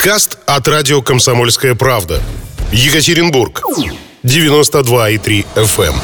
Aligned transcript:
Подкаст 0.00 0.38
от 0.46 0.66
радио 0.66 1.02
«Комсомольская 1.02 1.74
правда». 1.74 2.22
Екатеринбург. 2.72 3.60
92,3 4.22 5.44
FM. 5.54 5.88
эм. 5.88 5.94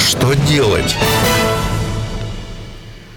Что 0.00 0.32
делать? 0.48 0.96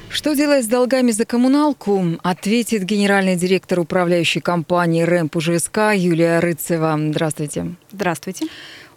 Что 0.09 0.33
делать 0.33 0.65
с 0.65 0.67
долгами 0.67 1.11
за 1.11 1.23
коммуналку, 1.23 2.03
ответит 2.23 2.83
генеральный 2.83 3.37
директор 3.37 3.79
управляющей 3.79 4.41
компании 4.41 5.03
РЭМП 5.03 5.37
УЖСК 5.37 5.93
Юлия 5.95 6.39
Рыцева. 6.39 6.99
Здравствуйте. 7.11 7.75
Здравствуйте. 7.93 8.47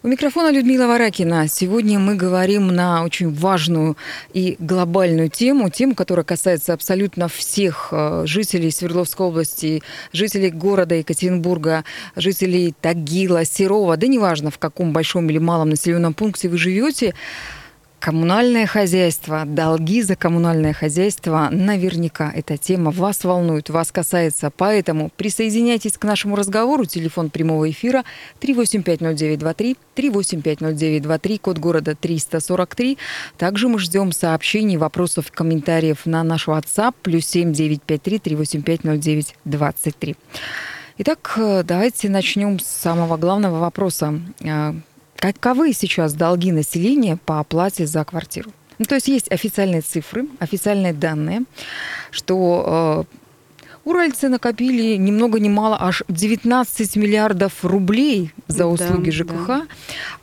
У 0.04 0.06
микрофона 0.06 0.52
Людмила 0.52 0.86
Варакина. 0.86 1.48
Сегодня 1.48 1.98
мы 1.98 2.14
говорим 2.14 2.68
на 2.68 3.02
очень 3.02 3.34
важную 3.34 3.96
и 4.32 4.54
глобальную 4.60 5.28
тему, 5.28 5.70
тему, 5.70 5.96
которая 5.96 6.22
касается 6.22 6.72
абсолютно 6.72 7.26
всех 7.26 7.88
э, 7.90 8.22
жителей 8.24 8.70
Свердловской 8.70 9.26
области, 9.26 9.82
жителей 10.12 10.50
города 10.50 10.94
Екатеринбурга, 10.94 11.82
жителей 12.14 12.76
Тагила, 12.80 13.44
Серова, 13.44 13.96
да 13.96 14.06
неважно, 14.06 14.52
в 14.52 14.58
каком 14.58 14.92
большом 14.92 15.28
или 15.30 15.38
малом 15.38 15.70
населенном 15.70 16.14
пункте 16.14 16.48
вы 16.48 16.58
живете. 16.58 17.16
Коммунальное 18.00 18.66
хозяйство, 18.66 19.44
долги 19.44 20.02
за 20.02 20.14
коммунальное 20.14 20.72
хозяйство, 20.72 21.48
наверняка 21.50 22.30
эта 22.32 22.56
тема 22.56 22.92
вас 22.92 23.24
волнует, 23.24 23.70
вас 23.70 23.90
касается. 23.90 24.52
Поэтому 24.56 25.10
присоединяйтесь 25.16 25.98
к 25.98 26.04
нашему 26.04 26.36
разговору. 26.36 26.84
Телефон 26.84 27.28
прямого 27.28 27.68
эфира 27.68 28.04
3850923, 28.40 29.76
3850923, 29.96 31.38
код 31.40 31.58
города 31.58 31.96
343. 31.96 32.98
Также 33.36 33.68
мы 33.68 33.80
ждем 33.80 34.12
сообщений, 34.12 34.76
вопросов, 34.76 35.32
комментариев 35.32 36.06
на 36.06 36.22
наш 36.22 36.46
WhatsApp 36.46 36.94
плюс 37.02 37.26
7953 37.26 38.18
3850923. 38.18 40.16
Итак, 40.98 41.34
э, 41.36 41.64
давайте 41.64 42.08
начнем 42.08 42.60
с 42.60 42.66
самого 42.66 43.16
главного 43.16 43.58
вопроса. 43.58 44.20
Каковы 45.18 45.72
сейчас 45.72 46.14
долги 46.14 46.52
населения 46.52 47.16
по 47.16 47.40
оплате 47.40 47.86
за 47.86 48.04
квартиру? 48.04 48.52
Ну, 48.78 48.84
то 48.84 48.94
есть 48.94 49.08
есть 49.08 49.30
официальные 49.32 49.80
цифры, 49.80 50.28
официальные 50.38 50.92
данные, 50.92 51.42
что 52.12 53.06
э, 53.10 53.16
уральцы 53.84 54.28
накопили 54.28 54.96
ни 54.96 55.10
много 55.10 55.40
ни 55.40 55.48
мало 55.48 55.76
аж 55.80 56.02
19 56.08 56.96
миллиардов 56.96 57.64
рублей 57.64 58.32
за 58.46 58.66
услуги 58.66 59.10
да, 59.10 59.16
ЖКХ, 59.16 59.46
да. 59.46 59.66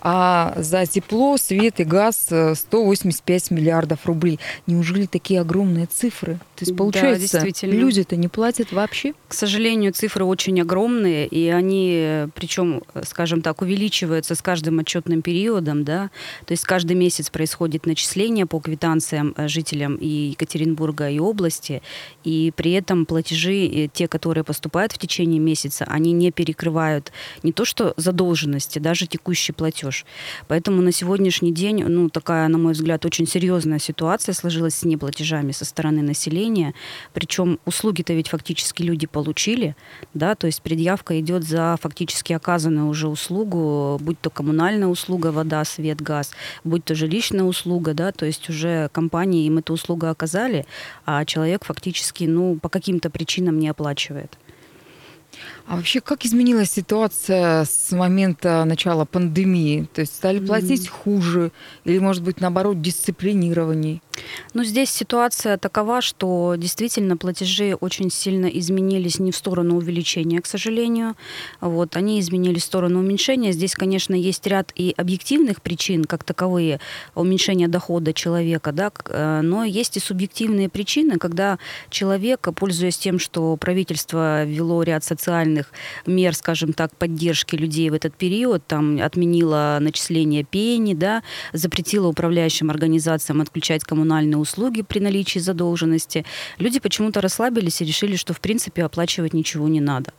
а 0.01 0.53
за 0.57 0.85
тепло, 0.85 1.37
свет 1.37 1.79
и 1.79 1.83
газ 1.83 2.29
185 2.53 3.51
э, 3.51 3.55
миллиардов 3.55 4.05
рублей. 4.05 4.39
Неужели 4.67 5.05
такие 5.05 5.41
огромные 5.41 5.85
цифры? 5.85 6.39
То 6.55 6.65
есть, 6.65 6.75
получается, 6.75 7.41
да, 7.41 7.67
люди-то 7.67 8.15
не 8.15 8.27
платят 8.27 8.71
вообще? 8.71 9.13
К 9.27 9.33
сожалению, 9.33 9.93
цифры 9.93 10.25
очень 10.25 10.61
огромные, 10.61 11.27
и 11.27 11.49
они, 11.49 12.27
причем, 12.35 12.81
скажем 13.03 13.41
так, 13.41 13.61
увеличиваются 13.61 14.35
с 14.35 14.41
каждым 14.41 14.79
отчетным 14.79 15.21
периодом, 15.21 15.83
да, 15.83 16.09
то 16.45 16.51
есть 16.51 16.63
каждый 16.63 16.95
месяц 16.95 17.29
происходит 17.29 17.85
начисление 17.85 18.45
по 18.45 18.59
квитанциям 18.59 19.33
э, 19.37 19.47
жителям 19.47 19.95
и 19.95 20.07
Екатеринбурга, 20.07 21.09
и 21.09 21.19
области, 21.19 21.81
и 22.23 22.53
при 22.55 22.71
этом 22.71 23.05
платежи, 23.05 23.54
те, 23.93 24.07
которые 24.07 24.43
поступают 24.43 24.91
в 24.91 24.97
течение 24.97 25.39
месяца, 25.39 25.85
они 25.85 26.11
не 26.11 26.31
перекрывают 26.31 27.11
не 27.43 27.51
то 27.51 27.65
что 27.65 27.93
задолженности, 27.97 28.79
даже 28.79 29.07
текущий 29.07 29.53
платеж. 29.53 30.05
Поэтому 30.47 30.81
на 30.81 30.91
сегодняшний 30.91 31.51
день, 31.51 31.83
ну, 31.83 32.09
такая, 32.09 32.47
на 32.47 32.57
мой 32.57 32.73
взгляд, 32.73 33.05
очень 33.05 33.27
серьезная 33.27 33.79
ситуация 33.79 34.33
сложилась 34.33 34.75
с 34.75 34.83
неплатежами 34.83 35.51
со 35.51 35.65
стороны 35.65 36.01
населения. 36.01 36.73
Причем 37.13 37.59
услуги-то 37.65 38.13
ведь 38.13 38.29
фактически 38.29 38.83
люди 38.83 39.07
получили, 39.07 39.75
да, 40.13 40.35
то 40.35 40.47
есть 40.47 40.61
предъявка 40.61 41.19
идет 41.19 41.43
за 41.43 41.77
фактически 41.81 42.33
оказанную 42.33 42.87
уже 42.87 43.07
услугу, 43.07 43.97
будь 44.01 44.19
то 44.19 44.29
коммунальная 44.29 44.87
услуга, 44.87 45.31
вода, 45.31 45.63
свет, 45.65 46.01
газ, 46.01 46.31
будь 46.63 46.83
то 46.83 46.95
жилищная 46.95 47.43
услуга, 47.43 47.93
да, 47.93 48.11
то 48.11 48.25
есть 48.25 48.49
уже 48.49 48.89
компании 48.91 49.45
им 49.45 49.57
эту 49.57 49.73
услугу 49.73 50.07
оказали, 50.07 50.65
а 51.05 51.25
человек 51.25 51.65
фактически, 51.65 52.23
ну, 52.25 52.57
по 52.61 52.69
каким-то 52.69 53.09
причинам 53.09 53.34
не 53.59 53.69
оплачивает. 53.69 54.37
А 55.67 55.75
вообще, 55.75 55.99
как 55.99 56.25
изменилась 56.25 56.71
ситуация 56.71 57.65
с 57.65 57.91
момента 57.91 58.63
начала 58.65 59.05
пандемии? 59.05 59.87
То 59.93 60.01
есть 60.01 60.15
стали 60.15 60.45
платить 60.45 60.87
mm-hmm. 60.87 61.03
хуже 61.03 61.51
или, 61.83 61.99
может 61.99 62.23
быть, 62.23 62.39
наоборот, 62.39 62.81
дисциплинированней? 62.81 64.01
Ну, 64.53 64.63
здесь 64.63 64.89
ситуация 64.89 65.57
такова, 65.57 66.01
что 66.01 66.55
действительно 66.57 67.17
платежи 67.17 67.75
очень 67.75 68.09
сильно 68.09 68.45
изменились 68.45 69.19
не 69.19 69.31
в 69.31 69.35
сторону 69.35 69.75
увеличения, 69.77 70.41
к 70.41 70.45
сожалению. 70.45 71.15
Вот, 71.61 71.95
они 71.95 72.19
изменились 72.19 72.63
в 72.63 72.65
сторону 72.65 72.99
уменьшения. 72.99 73.51
Здесь, 73.51 73.73
конечно, 73.73 74.15
есть 74.15 74.45
ряд 74.47 74.71
и 74.75 74.93
объективных 74.95 75.61
причин, 75.61 76.05
как 76.05 76.23
таковые, 76.23 76.79
уменьшения 77.15 77.67
дохода 77.67 78.13
человека, 78.13 78.71
да, 78.71 78.91
э, 79.09 79.41
но 79.41 79.63
есть 79.63 79.97
и 79.97 79.99
субъективные 79.99 80.69
причины, 80.69 81.17
когда 81.17 81.59
человек, 81.89 82.47
пользуясь 82.55 82.97
тем, 82.97 83.19
что 83.19 83.55
правительство 83.57 84.45
ввело 84.45 84.83
ряд 84.83 85.03
социальных 85.03 85.71
мер, 86.05 86.33
скажем 86.35 86.73
так, 86.73 86.95
поддержки 86.95 87.55
людей 87.55 87.89
в 87.89 87.93
этот 87.93 88.15
период, 88.15 88.65
там 88.65 89.01
отменило 89.01 89.77
начисление 89.81 90.43
пени, 90.43 90.93
да, 90.93 91.23
запретило 91.53 92.07
управляющим 92.07 92.69
организациям 92.69 93.41
отключать 93.41 93.83
коммунальные 93.83 94.04
коммунальные 94.05 94.37
услуги 94.37 94.83
при 94.83 94.99
наличии 94.99 95.39
задолженности, 95.39 96.25
люди 96.59 96.79
почему-то 96.79 97.21
расслабились 97.21 97.81
и 97.81 97.85
решили, 97.85 98.15
что 98.15 98.33
в 98.33 98.39
принципе 98.39 98.83
оплачивать 98.83 99.33
ничего 99.33 99.67
не 99.67 99.81
надо. 99.81 100.11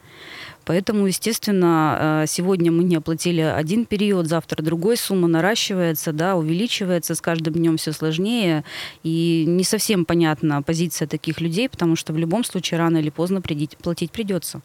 Поэтому, 0.64 1.06
естественно, 1.06 2.22
э, 2.22 2.26
сегодня 2.26 2.72
мы 2.72 2.82
не 2.82 2.97
оплатили 2.97 3.41
один 3.41 3.84
период, 3.84 4.26
завтра 4.26 4.62
другой, 4.62 4.97
сумма 4.97 5.28
наращивается, 5.28 6.12
да, 6.12 6.34
увеличивается, 6.34 7.14
с 7.14 7.20
каждым 7.20 7.54
днем 7.54 7.76
все 7.76 7.92
сложнее. 7.92 8.64
И 9.04 9.44
не 9.47 9.62
совсем 9.62 10.04
понятна 10.04 10.62
позиция 10.62 11.06
таких 11.06 11.41
людей, 11.41 11.68
потому 11.68 11.94
что 11.97 12.12
в 12.12 12.18
любом 12.18 12.42
случае 12.42 12.78
рано 12.78 12.98
или 12.98 13.10
поздно 13.10 13.41
платить 13.41 14.10
придется. 14.10 14.60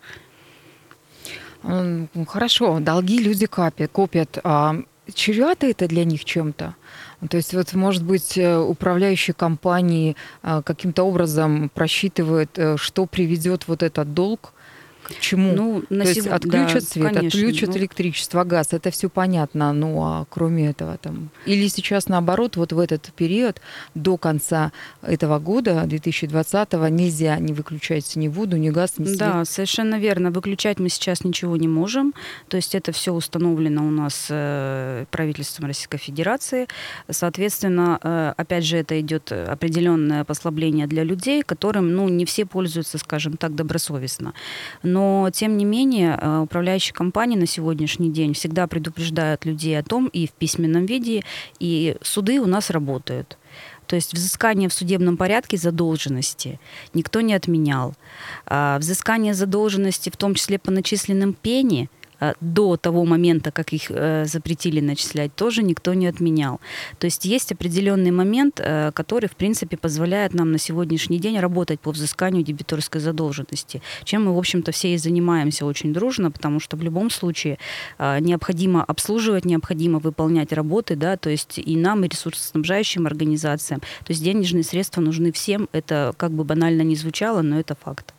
Хорошо, 2.27 2.79
долги 2.79 3.19
люди 3.19 3.45
копят. 3.45 3.91
копят. 3.91 4.39
А 4.43 4.75
чревато 5.13 5.67
это 5.67 5.87
для 5.87 6.05
них 6.05 6.25
чем-то? 6.25 6.73
То 7.29 7.37
есть 7.37 7.53
вот, 7.53 7.73
может 7.73 8.03
быть, 8.03 8.37
э, 8.37 8.57
управляющие 8.57 9.33
компании 9.33 10.15
э, 10.41 10.61
каким-то 10.65 11.03
образом 11.03 11.69
просчитывают, 11.73 12.57
э, 12.57 12.77
что 12.77 13.05
приведет 13.05 13.67
вот 13.67 13.83
этот 13.83 14.13
долг 14.13 14.53
к 15.13 15.19
чему? 15.19 15.53
Ну, 15.53 15.83
на 15.89 16.05
То 16.05 16.13
сего... 16.13 16.25
есть 16.25 16.27
отключат 16.27 16.73
да, 16.73 16.81
свет, 16.81 17.13
конечно, 17.13 17.27
отключат 17.27 17.69
ну... 17.69 17.77
электричество, 17.77 18.43
газ, 18.43 18.67
это 18.71 18.91
все 18.91 19.09
понятно. 19.09 19.73
Ну 19.73 20.01
а 20.03 20.25
кроме 20.29 20.69
этого 20.69 20.97
там. 20.97 21.29
Или 21.45 21.67
сейчас 21.67 22.07
наоборот, 22.07 22.57
вот 22.57 22.73
в 22.73 22.79
этот 22.79 23.11
период 23.13 23.61
до 23.95 24.17
конца 24.17 24.71
этого 25.01 25.39
года, 25.39 25.83
2020-го, 25.85 26.87
нельзя 26.87 27.37
не 27.39 27.53
выключать 27.53 28.15
ни 28.15 28.27
воду, 28.27 28.57
ни 28.57 28.69
газ, 28.69 28.93
ни 28.97 29.05
свет. 29.05 29.17
Да, 29.17 29.45
совершенно 29.45 29.99
верно. 29.99 30.31
Выключать 30.31 30.79
мы 30.79 30.89
сейчас 30.89 31.23
ничего 31.23 31.57
не 31.57 31.67
можем. 31.67 32.13
То 32.47 32.57
есть 32.57 32.75
это 32.75 32.91
все 32.91 33.11
установлено 33.11 33.87
у 33.87 33.91
нас 33.91 34.27
э, 34.29 35.05
правительством 35.11 35.67
Российской 35.67 35.97
Федерации. 35.97 36.67
Соответственно, 37.09 37.99
э, 38.01 38.33
опять 38.37 38.65
же, 38.65 38.77
это 38.77 38.99
идет 38.99 39.31
определенное 39.31 40.23
послабление 40.23 40.87
для 40.87 41.03
людей, 41.03 41.43
которым 41.43 41.93
ну, 41.93 42.09
не 42.09 42.25
все 42.25 42.45
пользуются, 42.45 42.97
скажем 42.97 43.37
так, 43.37 43.55
добросовестно. 43.55 44.33
Но, 44.83 45.00
тем 45.33 45.57
не 45.57 45.65
менее, 45.65 46.17
э, 46.19 46.39
управляющие 46.39 46.93
компании 46.93 47.37
на 47.37 47.47
сегодняшний 47.47 48.11
день 48.11 48.33
всегда 48.33 48.67
предупреждают 48.67 49.45
людей 49.45 49.77
о 49.77 49.83
том 49.83 50.07
и 50.07 50.27
в 50.27 50.31
письменном 50.31 50.85
виде, 50.85 51.23
и 51.59 51.95
суды 52.01 52.39
у 52.39 52.45
нас 52.45 52.69
работают. 52.69 53.37
То 53.87 53.95
есть 53.95 54.13
взыскание 54.13 54.69
в 54.69 54.73
судебном 54.73 55.17
порядке 55.17 55.57
задолженности 55.57 56.59
никто 56.93 57.21
не 57.21 57.33
отменял. 57.33 57.93
А 58.45 58.79
взыскание 58.79 59.33
задолженности, 59.33 60.09
в 60.09 60.17
том 60.17 60.33
числе 60.35 60.59
по 60.59 60.71
начисленным 60.71 61.33
пени– 61.33 61.89
до 62.39 62.77
того 62.77 63.05
момента, 63.05 63.51
как 63.51 63.73
их 63.73 63.89
э, 63.89 64.25
запретили 64.25 64.79
начислять, 64.79 65.35
тоже 65.35 65.63
никто 65.63 65.93
не 65.93 66.07
отменял. 66.07 66.59
То 66.99 67.05
есть 67.05 67.25
есть 67.25 67.51
определенный 67.51 68.11
момент, 68.11 68.59
э, 68.59 68.91
который, 68.93 69.27
в 69.27 69.35
принципе, 69.35 69.77
позволяет 69.77 70.33
нам 70.33 70.51
на 70.51 70.57
сегодняшний 70.57 71.19
день 71.19 71.39
работать 71.39 71.79
по 71.79 71.91
взысканию 71.91 72.43
дебиторской 72.43 73.01
задолженности, 73.01 73.81
чем 74.03 74.25
мы, 74.25 74.35
в 74.35 74.37
общем-то, 74.37 74.71
все 74.71 74.93
и 74.93 74.97
занимаемся 74.97 75.65
очень 75.65 75.93
дружно, 75.93 76.31
потому 76.31 76.59
что 76.59 76.77
в 76.77 76.83
любом 76.83 77.09
случае 77.09 77.57
необходимо 77.99 78.83
обслуживать, 78.83 79.45
необходимо 79.45 79.99
выполнять 79.99 80.53
работы, 80.53 80.95
да, 80.95 81.17
то 81.17 81.29
есть 81.29 81.57
и 81.57 81.75
нам, 81.75 82.05
и 82.05 82.07
ресурсоснабжающим 82.07 83.07
организациям. 83.07 83.79
То 83.79 84.11
есть 84.11 84.23
денежные 84.23 84.63
средства 84.63 85.01
нужны 85.01 85.31
всем, 85.31 85.69
это 85.71 86.13
как 86.17 86.31
бы 86.31 86.43
банально 86.43 86.81
не 86.81 86.95
звучало, 86.95 87.41
но 87.41 87.59
это 87.59 87.75
факт. 87.75 88.13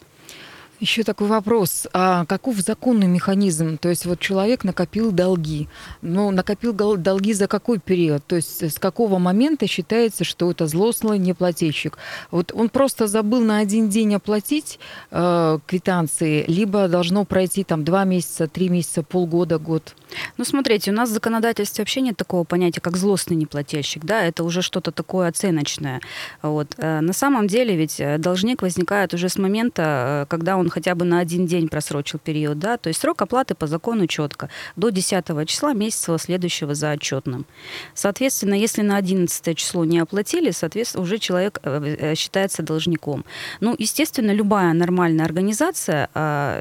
Еще 0.83 1.05
такой 1.05 1.29
вопрос. 1.29 1.87
А 1.93 2.25
каков 2.25 2.57
законный 2.57 3.07
механизм? 3.07 3.79
То 3.79 3.89
есть 3.89 4.05
вот 4.05 4.19
человек 4.19 4.65
накопил 4.65 5.13
долги. 5.13 5.69
Но 6.01 6.33
накопил 6.33 6.73
долги 6.73 7.35
за 7.35 7.47
какой 7.47 7.79
период? 7.79 8.27
То 8.27 8.35
есть 8.35 8.61
с 8.61 8.81
какого 8.81 9.19
момента 9.19 9.69
считается, 9.69 10.25
что 10.25 10.51
это 10.51 10.67
злостный 10.67 11.19
неплательщик? 11.19 11.99
Вот 12.33 12.51
он 12.53 12.69
просто 12.69 13.07
забыл 13.07 13.43
на 13.43 13.59
один 13.59 13.91
день 13.91 14.13
оплатить 14.17 14.81
э, 15.13 15.59
квитанции, 15.69 16.45
либо 16.49 16.89
должно 16.89 17.25
пройти 17.25 17.63
там 17.63 17.85
два 17.85 18.03
месяца, 18.03 18.49
три 18.49 18.69
месяца, 18.69 19.05
полгода, 19.05 19.61
год? 19.61 19.95
Ну, 20.37 20.45
смотрите, 20.45 20.91
у 20.91 20.95
нас 20.95 21.11
в 21.11 21.13
законодательстве 21.13 21.83
вообще 21.83 22.01
нет 22.01 22.17
такого 22.17 22.45
понятия, 22.45 22.81
как 22.81 22.97
злостный 22.97 23.37
неплательщик, 23.37 24.05
да, 24.05 24.25
это 24.25 24.45
уже 24.45 24.63
что-то 24.63 24.93
такое 24.93 25.29
оценочное. 25.29 26.01
Вот. 26.43 26.75
Э, 26.79 27.01
на 27.01 27.13
самом 27.13 27.47
деле 27.47 27.77
ведь 27.77 28.01
э, 28.01 28.19
должник 28.19 28.63
возникает 28.63 29.15
уже 29.15 29.29
с 29.29 29.37
момента, 29.39 30.27
когда 30.29 30.57
он 30.57 30.71
хотя 30.71 30.95
бы 30.95 31.05
на 31.05 31.19
один 31.19 31.47
день 31.47 31.69
просрочил 31.69 32.19
период, 32.19 32.59
да, 32.59 32.77
то 32.77 32.89
есть 32.89 33.01
срок 33.01 33.23
оплаты 33.23 33.55
по 33.55 33.67
закону 33.67 34.07
четко, 34.07 34.49
до 34.77 34.91
10 34.91 35.25
числа 35.47 35.73
месяца 35.73 36.17
следующего 36.19 36.75
за 36.75 36.93
отчетным. 36.93 37.47
Соответственно, 37.95 38.55
если 38.55 38.83
на 38.83 38.97
11 38.97 39.57
число 39.57 39.85
не 39.85 39.99
оплатили, 39.99 40.51
соответственно, 40.51 41.03
уже 41.03 41.19
человек 41.19 41.59
э, 41.63 41.97
э, 41.99 42.15
считается 42.15 42.63
должником. 42.63 43.25
Ну, 43.61 43.75
естественно, 43.79 44.33
любая 44.33 44.73
нормальная 44.73 45.25
организация 45.25 46.09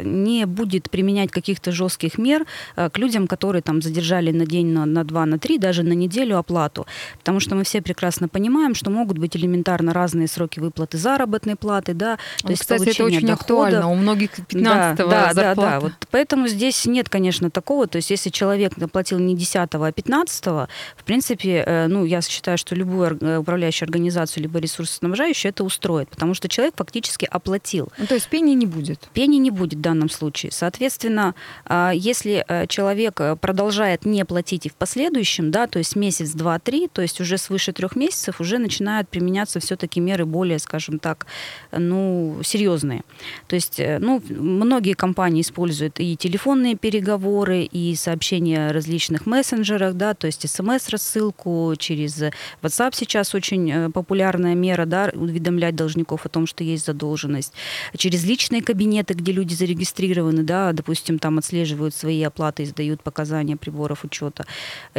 не 0.03 0.45
будет 0.45 0.89
применять 0.89 1.31
каких-то 1.31 1.71
жестких 1.71 2.18
мер 2.18 2.45
э, 2.75 2.89
к 2.89 2.98
людям, 2.98 3.27
которые 3.27 3.40
там 3.61 3.81
задержали 3.81 4.31
на 4.31 4.45
день, 4.45 4.67
на, 4.67 4.85
на 4.85 5.03
два, 5.03 5.25
на 5.25 5.39
три, 5.39 5.57
даже 5.57 5.83
на 5.83 5.93
неделю 5.93 6.38
оплату. 6.38 6.85
Потому 7.19 7.39
что 7.39 7.55
мы 7.55 7.63
все 7.63 7.81
прекрасно 7.81 8.27
понимаем, 8.27 8.75
что 8.75 8.89
могут 8.91 9.17
быть 9.17 9.35
элементарно 9.35 9.93
разные 9.93 10.27
сроки 10.27 10.59
выплаты 10.59 10.97
заработной 10.97 11.55
платы, 11.55 11.93
да, 11.93 12.15
то 12.15 12.45
ну, 12.45 12.49
есть 12.51 12.61
кстати, 12.61 12.89
это 12.89 13.03
очень 13.03 13.21
дохода. 13.21 13.33
актуально. 13.33 13.88
У 13.89 13.95
многих 13.95 14.31
15 14.31 14.97
да, 14.97 15.05
да, 15.05 15.33
да, 15.33 15.55
да. 15.55 15.79
Вот 15.79 15.93
поэтому 16.11 16.47
здесь 16.47 16.85
нет, 16.85 17.09
конечно, 17.09 17.49
такого. 17.49 17.88
То 17.88 17.97
есть 17.97 18.11
если 18.11 18.29
человек 18.29 18.73
заплатил 18.77 19.19
не 19.19 19.35
10 19.35 19.55
а 19.55 19.91
15 19.91 20.45
в 20.45 20.67
принципе, 21.05 21.63
э, 21.65 21.88
ну, 21.88 22.05
я 22.05 22.21
считаю, 22.21 22.57
что 22.57 22.75
любую 22.75 23.17
э, 23.21 23.38
управляющую 23.38 23.85
организацию 23.88 24.43
либо 24.43 24.59
ресурсоснабжающую 24.59 25.49
это 25.49 25.63
устроит, 25.63 26.09
потому 26.09 26.33
что 26.33 26.47
человек 26.47 26.75
фактически 26.77 27.25
оплатил. 27.25 27.91
Ну, 27.97 28.05
то 28.05 28.15
есть 28.15 28.27
пени 28.27 28.53
не 28.53 28.65
будет? 28.65 29.09
Пени 29.13 29.38
не 29.38 29.51
будет 29.51 29.79
в 29.79 29.81
данном 29.81 30.09
случае. 30.09 30.51
Соответственно, 30.51 31.35
а, 31.65 31.91
если 31.93 32.45
э, 32.47 32.67
человек 32.67 33.19
продолжает 33.35 34.05
не 34.05 34.25
платить 34.25 34.65
и 34.65 34.69
в 34.69 34.75
последующем, 34.75 35.51
да, 35.51 35.67
то 35.67 35.79
есть 35.79 35.95
месяц, 35.95 36.31
два, 36.31 36.59
три, 36.59 36.87
то 36.87 37.01
есть 37.01 37.21
уже 37.21 37.37
свыше 37.37 37.71
трех 37.71 37.95
месяцев 37.95 38.41
уже 38.41 38.57
начинают 38.57 39.09
применяться 39.09 39.59
все-таки 39.59 39.99
меры 39.99 40.25
более, 40.25 40.59
скажем 40.59 40.99
так, 40.99 41.25
ну, 41.71 42.39
серьезные. 42.43 43.03
То 43.47 43.55
есть, 43.55 43.81
ну, 43.99 44.21
многие 44.29 44.93
компании 44.93 45.41
используют 45.41 45.99
и 45.99 46.15
телефонные 46.15 46.75
переговоры, 46.75 47.63
и 47.63 47.95
сообщения 47.95 48.69
в 48.69 48.71
различных 48.71 49.25
мессенджерах, 49.25 49.95
да, 49.95 50.13
то 50.13 50.27
есть 50.27 50.47
смс-рассылку 50.47 51.75
через 51.77 52.21
WhatsApp 52.61 52.91
сейчас 52.93 53.33
очень 53.35 53.71
э, 53.71 53.89
популярная 53.89 54.55
мера, 54.55 54.85
да, 54.85 55.11
уведомлять 55.13 55.75
должников 55.75 56.25
о 56.25 56.29
том, 56.29 56.47
что 56.47 56.63
есть 56.63 56.85
задолженность. 56.85 57.53
Через 57.95 58.23
личные 58.25 58.61
кабинеты, 58.61 59.13
где 59.13 59.31
люди 59.31 59.53
зарегистрированы, 59.53 60.43
да, 60.43 60.73
допустим, 60.73 61.19
там 61.19 61.37
отслеживают 61.37 61.95
свои 61.95 62.21
оплаты 62.23 62.63
и 62.63 62.65
сдают 62.65 63.01
показания 63.01 63.20
приборов 63.57 64.03
учета. 64.03 64.45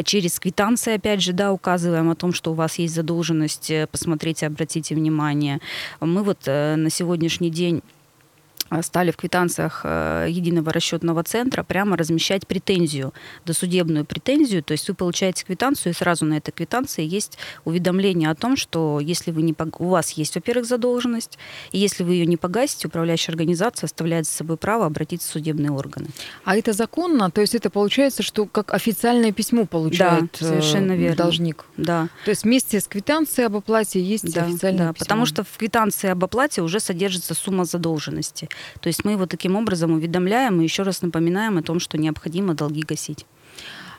Через 0.04 0.38
квитанции, 0.38 0.94
опять 0.94 1.22
же, 1.22 1.32
да, 1.32 1.52
указываем 1.52 2.10
о 2.10 2.14
том, 2.14 2.32
что 2.32 2.52
у 2.52 2.54
вас 2.54 2.78
есть 2.78 2.94
задолженность, 2.94 3.70
э, 3.70 3.86
посмотрите, 3.90 4.46
обратите 4.46 4.94
внимание. 4.94 5.60
Мы 6.00 6.22
вот 6.22 6.38
э, 6.46 6.76
на 6.76 6.90
сегодняшний 6.90 7.50
день 7.50 7.82
стали 8.80 9.10
в 9.10 9.16
квитанциях 9.16 9.82
э, 9.84 10.26
единого 10.30 10.72
расчетного 10.72 11.22
центра 11.24 11.62
прямо 11.62 11.96
размещать 11.96 12.46
претензию, 12.46 13.12
досудебную 13.44 14.04
претензию. 14.04 14.62
То 14.62 14.72
есть 14.72 14.88
вы 14.88 14.94
получаете 14.94 15.44
квитанцию, 15.44 15.92
и 15.92 15.96
сразу 15.96 16.24
на 16.24 16.34
этой 16.34 16.52
квитанции 16.52 17.04
есть 17.04 17.38
уведомление 17.64 18.30
о 18.30 18.34
том, 18.34 18.56
что 18.56 19.00
если 19.00 19.30
вы 19.30 19.42
не, 19.42 19.54
у 19.78 19.88
вас 19.88 20.12
есть, 20.12 20.34
во-первых, 20.34 20.66
задолженность, 20.66 21.38
и 21.72 21.78
если 21.78 22.04
вы 22.04 22.14
ее 22.14 22.26
не 22.26 22.36
погасите, 22.36 22.88
управляющая 22.88 23.32
организация 23.32 23.86
оставляет 23.86 24.26
за 24.26 24.32
собой 24.32 24.56
право 24.56 24.86
обратиться 24.86 25.28
в 25.28 25.32
судебные 25.32 25.70
органы. 25.70 26.08
А 26.44 26.56
это 26.56 26.72
законно? 26.72 27.30
То 27.30 27.40
есть 27.40 27.54
это 27.54 27.68
получается, 27.68 28.22
что 28.22 28.46
как 28.46 28.72
официальное 28.72 29.32
письмо 29.32 29.66
получает 29.66 30.36
да, 30.40 30.46
совершенно 30.46 30.92
верно. 30.92 31.16
должник? 31.16 31.64
Да. 31.76 32.08
То 32.24 32.30
есть 32.30 32.44
вместе 32.44 32.80
с 32.80 32.86
квитанцией 32.86 33.46
об 33.46 33.56
оплате 33.56 34.00
есть 34.00 34.32
да, 34.32 34.44
официальное 34.44 34.86
да, 34.86 34.92
письмо? 34.92 35.04
потому 35.04 35.26
что 35.26 35.44
в 35.44 35.56
квитанции 35.56 36.08
об 36.08 36.24
оплате 36.24 36.62
уже 36.62 36.80
содержится 36.80 37.34
сумма 37.34 37.64
задолженности. 37.64 38.48
То 38.80 38.88
есть 38.88 39.04
мы 39.04 39.12
его 39.12 39.26
таким 39.26 39.56
образом 39.56 39.92
уведомляем 39.92 40.60
и 40.60 40.64
еще 40.64 40.82
раз 40.82 41.02
напоминаем 41.02 41.58
о 41.58 41.62
том, 41.62 41.80
что 41.80 41.98
необходимо 41.98 42.54
долги 42.54 42.82
гасить. 42.82 43.26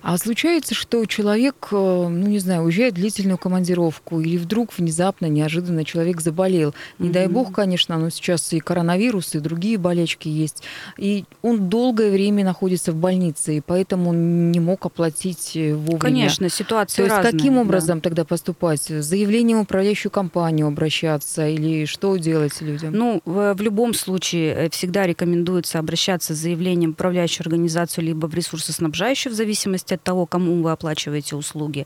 А 0.03 0.17
случается, 0.17 0.75
что 0.75 1.05
человек, 1.05 1.69
э, 1.71 1.75
ну 1.75 2.27
не 2.27 2.39
знаю, 2.39 2.63
уезжает 2.63 2.93
в 2.93 2.97
длительную 2.97 3.37
командировку, 3.37 4.19
или 4.19 4.37
вдруг 4.37 4.77
внезапно, 4.77 5.27
неожиданно 5.27 5.85
человек 5.85 6.19
заболел. 6.19 6.75
Не 6.99 7.07
mm-hmm. 7.07 7.11
дай 7.13 7.27
бог, 7.27 7.53
конечно, 7.53 7.97
но 7.97 8.09
сейчас 8.09 8.51
и 8.51 8.59
коронавирус, 8.59 9.33
и 9.33 9.39
другие 9.39 9.77
болячки 9.77 10.27
есть. 10.27 10.61
И 10.97 11.23
он 11.41 11.69
долгое 11.69 12.11
время 12.11 12.43
находится 12.43 12.91
в 12.91 12.95
больнице, 12.95 13.57
и 13.57 13.61
поэтому 13.61 14.09
он 14.09 14.51
не 14.51 14.59
мог 14.59 14.85
оплатить 14.85 15.55
э, 15.55 15.73
вовремя. 15.73 15.99
Конечно, 15.99 16.49
ситуация 16.49 16.97
То 16.97 17.03
есть 17.03 17.15
разная, 17.15 17.31
каким 17.31 17.57
образом 17.57 17.99
да. 17.99 18.01
тогда 18.01 18.25
поступать? 18.25 18.81
С 18.91 19.05
заявлением 19.05 19.59
в 19.59 19.61
управляющую 19.61 20.11
компанию 20.11 20.67
обращаться 20.67 21.47
или 21.47 21.85
что 21.85 22.17
делать 22.17 22.59
людям? 22.59 22.93
Ну, 22.93 23.21
в, 23.23 23.53
в 23.53 23.61
любом 23.61 23.93
случае 23.93 24.53
э, 24.53 24.69
всегда 24.69 25.07
рекомендуется 25.07 25.79
обращаться 25.79 26.35
с 26.35 26.37
заявлением 26.37 26.91
в 26.91 26.93
управляющую 26.95 27.45
организацию 27.45 28.03
либо 28.03 28.27
в 28.27 28.35
ресурсоснабжающую 28.35 29.31
в 29.31 29.35
зависимости 29.35 29.92
от 29.93 30.03
того, 30.03 30.25
кому 30.25 30.61
вы 30.61 30.71
оплачиваете 30.71 31.35
услуги, 31.35 31.85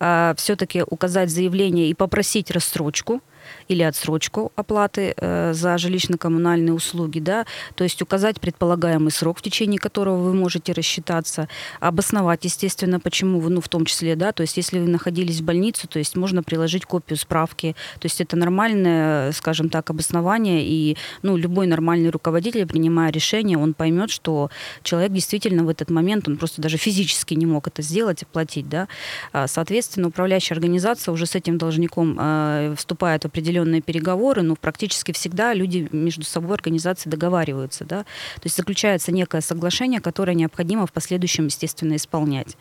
а, 0.00 0.34
все-таки 0.36 0.82
указать 0.82 1.30
заявление 1.30 1.88
и 1.88 1.94
попросить 1.94 2.50
рассрочку 2.50 3.20
или 3.68 3.82
отсрочку 3.82 4.52
оплаты 4.56 5.14
э, 5.16 5.52
за 5.52 5.74
жилищно-коммунальные 5.76 6.72
услуги, 6.72 7.20
да, 7.20 7.46
то 7.74 7.84
есть 7.84 8.02
указать 8.02 8.40
предполагаемый 8.40 9.10
срок, 9.10 9.38
в 9.38 9.42
течение 9.42 9.78
которого 9.78 10.16
вы 10.16 10.34
можете 10.34 10.72
рассчитаться, 10.72 11.48
обосновать, 11.80 12.44
естественно, 12.44 13.00
почему 13.00 13.40
вы, 13.40 13.50
ну, 13.50 13.60
в 13.60 13.68
том 13.68 13.84
числе, 13.84 14.16
да, 14.16 14.32
то 14.32 14.42
есть 14.42 14.56
если 14.56 14.78
вы 14.78 14.88
находились 14.88 15.40
в 15.40 15.44
больнице, 15.44 15.86
то 15.86 15.98
есть 15.98 16.16
можно 16.16 16.42
приложить 16.42 16.84
копию 16.86 17.16
справки, 17.16 17.74
то 18.00 18.06
есть 18.06 18.20
это 18.20 18.36
нормальное, 18.36 19.32
скажем 19.32 19.68
так, 19.68 19.90
обоснование, 19.90 20.64
и, 20.64 20.96
ну, 21.22 21.36
любой 21.36 21.66
нормальный 21.66 22.10
руководитель, 22.10 22.66
принимая 22.66 23.12
решение, 23.12 23.58
он 23.58 23.74
поймет, 23.74 24.10
что 24.10 24.50
человек 24.82 25.12
действительно 25.12 25.64
в 25.64 25.68
этот 25.68 25.90
момент, 25.90 26.28
он 26.28 26.36
просто 26.36 26.62
даже 26.62 26.76
физически 26.76 27.34
не 27.34 27.46
мог 27.46 27.66
это 27.66 27.82
сделать, 27.82 28.22
оплатить, 28.22 28.68
да, 28.68 28.88
а, 29.32 29.46
соответственно, 29.46 30.08
управляющая 30.08 30.56
организация 30.56 31.12
уже 31.12 31.26
с 31.26 31.34
этим 31.34 31.58
должником 31.58 32.16
э, 32.18 32.74
вступает 32.76 33.24
в 33.24 33.26
определенные 33.38 33.80
переговоры, 33.80 34.42
но 34.42 34.56
практически 34.56 35.12
всегда 35.12 35.54
люди 35.54 35.88
между 35.92 36.24
собой, 36.24 36.54
организации 36.54 37.08
договариваются. 37.08 37.84
Да? 37.84 38.02
То 38.02 38.42
есть 38.44 38.56
заключается 38.56 39.12
некое 39.12 39.40
соглашение, 39.40 40.00
которое 40.00 40.34
необходимо 40.34 40.86
в 40.86 40.92
последующем, 40.92 41.46
естественно, 41.46 41.94
исполнять. 41.94 42.56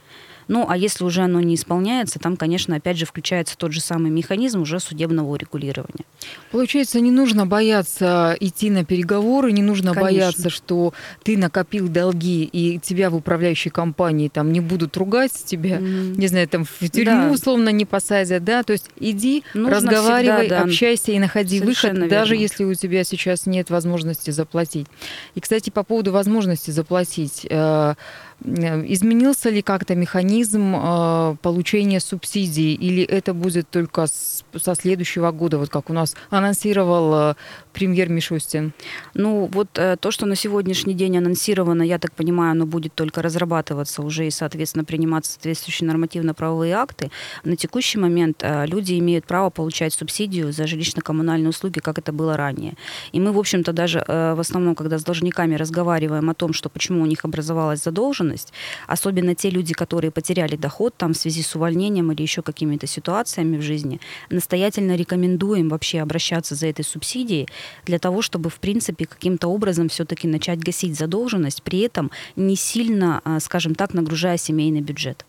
Ну, 0.48 0.66
а 0.70 0.78
если 0.78 1.04
уже 1.04 1.22
оно 1.22 1.42
не 1.42 1.56
исполняется, 1.56 2.20
там, 2.20 2.38
конечно, 2.38 2.76
опять 2.76 2.98
же 2.98 3.06
включается 3.06 3.58
тот 3.58 3.74
же 3.74 3.82
самый 3.82 4.12
механизм 4.12 4.62
уже 4.62 4.80
судебного 4.80 5.32
урегулирования. 5.32 6.06
Получается, 6.52 7.00
не 7.00 7.12
нужно 7.12 7.46
бояться 7.46 8.36
идти 8.40 8.70
на 8.70 8.86
переговоры, 8.86 9.52
не 9.52 9.62
нужно 9.62 9.94
конечно. 9.94 10.04
бояться, 10.04 10.50
что 10.50 10.94
ты 11.24 11.38
накопил 11.38 11.88
долги, 11.88 12.44
и 12.44 12.80
тебя 12.80 13.10
в 13.10 13.16
управляющей 13.16 13.72
компании 13.72 14.30
там 14.30 14.52
не 14.52 14.62
будут 14.62 14.96
ругать 14.98 15.34
тебя, 15.46 15.78
mm-hmm. 15.78 16.18
не 16.18 16.28
знаю, 16.28 16.48
там 16.48 16.66
в 16.66 16.90
тюрьму 16.90 17.28
да. 17.28 17.32
условно 17.32 17.70
не 17.70 17.86
посадят, 17.86 18.44
да, 18.44 18.64
то 18.64 18.74
есть 18.74 18.90
иди, 19.00 19.44
нужно 19.54 19.76
разговаривай, 19.76 20.42
всегда, 20.42 20.60
да. 20.60 20.64
общайся 20.64 21.12
и 21.12 21.20
находи 21.20 21.60
Совершенно 21.60 21.94
выход, 21.94 22.10
верно. 22.12 22.22
даже 22.22 22.36
если 22.36 22.64
у 22.64 22.74
тебя 22.74 23.04
сейчас 23.04 23.46
нет 23.46 23.70
возможности 23.70 24.32
заплатить. 24.32 24.88
И, 25.36 25.42
кстати, 25.42 25.70
по 25.70 25.84
поводу 25.84 26.12
возможности 26.12 26.72
заплатить, 26.72 27.48
Э, 27.58 27.96
изменился 28.44 29.50
ли 29.50 29.62
как-то 29.62 29.96
механизм 29.96 30.76
э, 30.76 31.36
получения 31.42 32.00
субсидий, 32.00 32.74
или 32.74 33.04
это 33.04 33.34
будет 33.34 33.70
только 33.70 34.06
со 34.08 34.76
следующего 34.76 35.32
года, 35.32 35.58
вот 35.58 35.70
как 35.70 35.90
у 35.90 35.94
нас 35.94 36.16
анонсировал 36.30 37.32
э, 37.32 37.36
премьер 37.78 38.10
Мишустин? 38.10 38.74
Ну, 39.14 39.48
вот 39.54 39.70
то, 39.74 40.12
что 40.12 40.26
на 40.26 40.36
сегодняшний 40.36 40.96
день 40.96 41.16
анонсировано, 41.18 41.84
я 41.84 42.00
так 42.00 42.12
понимаю, 42.14 42.52
оно 42.52 42.66
будет 42.66 42.96
только 42.96 43.22
разрабатываться 43.22 44.02
уже 44.02 44.26
и, 44.26 44.32
соответственно, 44.32 44.84
приниматься 44.84 45.34
соответствующие 45.34 45.86
нормативно-правовые 45.86 46.74
акты. 46.74 47.12
На 47.44 47.56
текущий 47.56 48.00
момент 48.00 48.44
люди 48.44 48.98
имеют 48.98 49.28
право 49.28 49.52
получать 49.52 49.94
субсидию 49.94 50.52
за 50.52 50.64
жилищно-коммунальные 50.64 51.50
услуги, 51.50 51.78
как 51.78 52.00
это 52.00 52.12
было 52.12 52.36
ранее. 52.36 52.74
И 53.12 53.20
мы, 53.20 53.32
в 53.32 53.38
общем-то, 53.38 53.74
даже 53.74 54.04
в 54.08 54.40
основном, 54.40 54.74
когда 54.74 54.98
с 54.98 55.04
должниками 55.04 55.54
разговариваем 55.54 56.32
о 56.32 56.34
том, 56.34 56.54
что 56.54 56.70
почему 56.70 57.04
у 57.04 57.06
них 57.06 57.26
образовалась 57.26 57.84
задолженность, 57.84 58.54
особенно 58.88 59.36
те 59.36 59.52
люди, 59.52 59.76
которые 59.76 60.10
потеряли 60.10 60.56
доход 60.56 60.96
там 60.98 61.14
в 61.14 61.18
связи 61.18 61.44
с 61.44 61.56
увольнением 61.56 62.12
или 62.12 62.24
еще 62.24 62.42
какими-то 62.42 62.88
ситуациями 62.88 63.58
в 63.58 63.62
жизни, 63.62 64.00
настоятельно 64.32 64.96
рекомендуем 64.96 65.70
вообще 65.70 66.00
обращаться 66.00 66.56
за 66.56 66.66
этой 66.66 66.84
субсидией 66.84 67.48
для 67.86 68.00
того, 68.00 68.22
чтобы, 68.22 68.50
в 68.50 68.60
принципе, 68.60 69.06
каким-то 69.06 69.48
образом 69.48 69.90
все-таки 69.90 70.28
начать 70.28 70.60
гасить 70.60 70.98
задолженность, 70.98 71.64
при 71.64 71.80
этом 71.80 72.12
не 72.36 72.56
сильно, 72.56 73.22
а, 73.24 73.40
скажем 73.40 73.76
так, 73.76 73.94
нагружая 73.94 74.38
семейный 74.38 74.82
бюджет. 74.82 75.26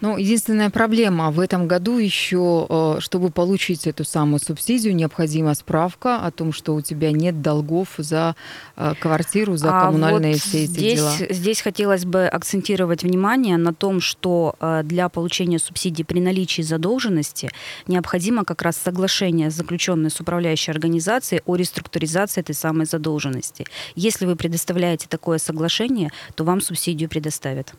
Ну, 0.00 0.16
единственная 0.16 0.70
проблема 0.70 1.30
в 1.30 1.40
этом 1.40 1.66
году 1.66 1.98
еще, 1.98 2.66
э, 2.68 2.96
чтобы 3.00 3.30
получить 3.30 3.86
эту 3.86 4.04
самую 4.04 4.40
субсидию, 4.40 4.94
необходима 4.94 5.54
справка 5.54 6.18
о 6.18 6.30
том, 6.30 6.52
что 6.52 6.74
у 6.74 6.80
тебя 6.80 7.12
нет 7.12 7.42
долгов 7.42 7.88
за 7.98 8.36
э, 8.76 8.94
квартиру, 9.00 9.56
за 9.56 9.76
а 9.76 9.86
коммунальные 9.86 10.34
вот 10.34 10.42
все 10.42 10.64
эти 10.64 10.70
здесь, 10.70 10.98
дела. 10.98 11.12
Здесь 11.30 11.60
хотелось 11.60 12.04
бы 12.04 12.26
акцентировать 12.26 13.02
внимание 13.02 13.56
на 13.56 13.74
том, 13.74 14.00
что 14.00 14.54
э, 14.60 14.82
для 14.84 15.08
получения 15.08 15.58
субсидии 15.58 16.02
при 16.02 16.20
наличии 16.20 16.62
задолженности 16.62 17.50
необходимо 17.86 18.44
как 18.44 18.62
раз 18.62 18.76
соглашение, 18.76 19.50
заключенное 19.50 20.10
с 20.10 20.20
управляющей 20.20 20.72
организацией 20.72 21.42
о 21.46 21.56
реструктуризации 21.56 22.40
этой 22.40 22.54
самой 22.54 22.86
задолженности. 22.86 23.64
Если 23.94 24.26
вы 24.26 24.36
предоставляете 24.36 25.06
такое 25.08 25.38
соглашение, 25.38 26.10
то 26.34 26.44
вам 26.44 26.60
субсидию 26.60 27.08
предоставят. 27.08 27.74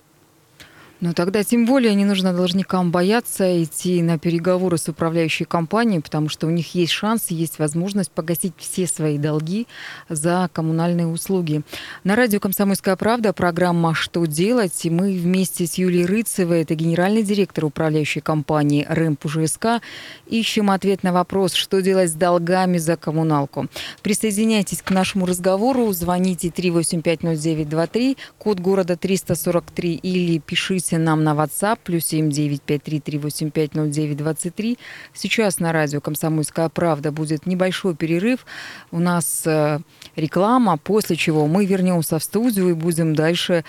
Ну 0.99 1.13
тогда 1.13 1.43
тем 1.43 1.67
более 1.67 1.93
не 1.93 2.05
нужно 2.05 2.33
должникам 2.33 2.89
бояться 2.89 3.63
идти 3.63 4.01
на 4.01 4.17
переговоры 4.17 4.79
с 4.79 4.89
управляющей 4.89 5.45
компанией, 5.45 6.01
потому 6.01 6.27
что 6.27 6.47
у 6.47 6.49
них 6.49 6.73
есть 6.73 6.91
шанс, 6.91 7.27
есть 7.29 7.59
возможность 7.59 8.09
погасить 8.09 8.53
все 8.57 8.87
свои 8.87 9.19
долги 9.19 9.67
за 10.09 10.49
коммунальные 10.51 11.05
услуги. 11.05 11.61
На 12.03 12.15
радио 12.15 12.39
«Комсомольская 12.39 12.95
правда» 12.95 13.31
программа 13.31 13.93
«Что 13.93 14.25
делать?» 14.25 14.85
и 14.85 14.89
мы 14.89 15.11
вместе 15.13 15.67
с 15.67 15.75
Юлией 15.75 16.05
Рыцевой, 16.05 16.63
это 16.63 16.73
генеральный 16.73 17.21
директор 17.21 17.65
управляющей 17.65 18.21
компании 18.21 18.83
РЭМП 18.89 19.25
УЖСК, 19.25 19.81
ищем 20.25 20.71
ответ 20.71 21.03
на 21.03 21.13
вопрос, 21.13 21.53
что 21.53 21.79
делать 21.79 22.09
с 22.09 22.13
долгами 22.13 22.79
за 22.79 22.97
коммуналку. 22.97 23.67
Присоединяйтесь 24.01 24.81
к 24.81 24.89
нашему 24.89 25.27
разговору, 25.27 25.91
звоните 25.93 26.47
3850923, 26.47 28.17
код 28.39 28.59
города 28.59 28.97
343 28.97 29.93
или 29.93 30.39
пишите 30.39 30.86
Пишите 30.87 31.03
нам 31.03 31.25
на 31.25 31.33
WhatsApp 31.33 31.79
плюс 31.83 32.13
7953-385-0923. 32.13 34.77
Сейчас 35.13 35.59
на 35.59 35.73
радио 35.73 35.99
«Комсомольская 35.99 36.69
правда» 36.69 37.11
будет 37.11 37.45
небольшой 37.45 37.93
перерыв. 37.93 38.45
У 38.91 38.99
нас 38.99 39.45
э, 39.45 39.79
реклама, 40.15 40.77
после 40.77 41.17
чего 41.17 41.45
мы 41.45 41.65
вернемся 41.65 42.19
в 42.19 42.23
студию 42.23 42.69
и 42.69 42.73
будем 42.73 43.15
дальше 43.15 43.65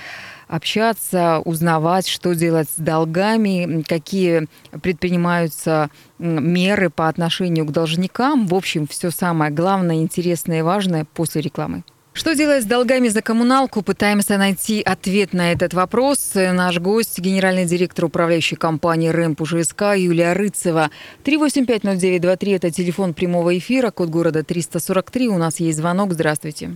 общаться, 0.46 1.40
узнавать, 1.44 2.06
что 2.06 2.34
делать 2.34 2.68
с 2.68 2.80
долгами, 2.80 3.82
какие 3.82 4.46
предпринимаются 4.80 5.90
меры 6.20 6.88
по 6.88 7.08
отношению 7.08 7.66
к 7.66 7.72
должникам. 7.72 8.46
В 8.46 8.54
общем, 8.54 8.87
все 8.87 9.10
самое 9.10 9.50
главное, 9.50 9.96
интересное 9.96 10.60
и 10.60 10.62
важное 10.62 11.04
после 11.04 11.40
рекламы. 11.40 11.82
Что 12.18 12.34
делать 12.34 12.64
с 12.64 12.66
долгами 12.66 13.06
за 13.06 13.22
коммуналку? 13.22 13.80
Пытаемся 13.80 14.38
найти 14.38 14.82
ответ 14.82 15.32
на 15.32 15.52
этот 15.52 15.72
вопрос. 15.72 16.32
Наш 16.34 16.80
гость, 16.80 17.20
генеральный 17.20 17.64
директор 17.64 18.06
управляющей 18.06 18.56
компании 18.56 19.08
РЭМП 19.08 19.42
УЖСК 19.42 19.94
Юлия 19.94 20.32
Рыцева. 20.32 20.90
3850923– 21.25 22.56
это 22.56 22.72
телефон 22.72 23.14
прямого 23.14 23.56
эфира, 23.56 23.92
код 23.92 24.08
города 24.08 24.42
343. 24.42 25.28
У 25.28 25.38
нас 25.38 25.60
есть 25.60 25.78
звонок. 25.78 26.12
Здравствуйте. 26.12 26.70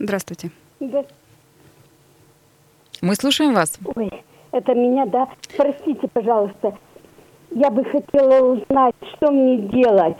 Здравствуйте. 0.00 0.50
Да. 0.80 1.04
Мы 3.02 3.14
слушаем 3.14 3.54
вас. 3.54 3.78
Ой, 3.94 4.10
это 4.50 4.74
меня, 4.74 5.06
да? 5.06 5.28
Простите, 5.56 6.08
пожалуйста. 6.12 6.76
Я 7.52 7.70
бы 7.70 7.84
хотела 7.84 8.54
узнать, 8.54 8.96
что 9.14 9.30
мне 9.30 9.58
делать. 9.58 10.18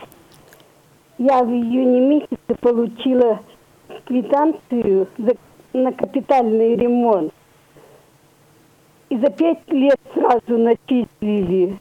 Я 1.18 1.42
в 1.42 1.50
июне 1.50 1.98
месяце 2.00 2.54
получила 2.60 3.40
квитанцию 4.04 5.08
за, 5.18 5.32
на 5.72 5.92
капитальный 5.92 6.76
ремонт. 6.76 7.32
И 9.08 9.16
за 9.18 9.30
пять 9.30 9.68
лет 9.68 9.98
сразу 10.14 10.58
начислили. 10.58 11.78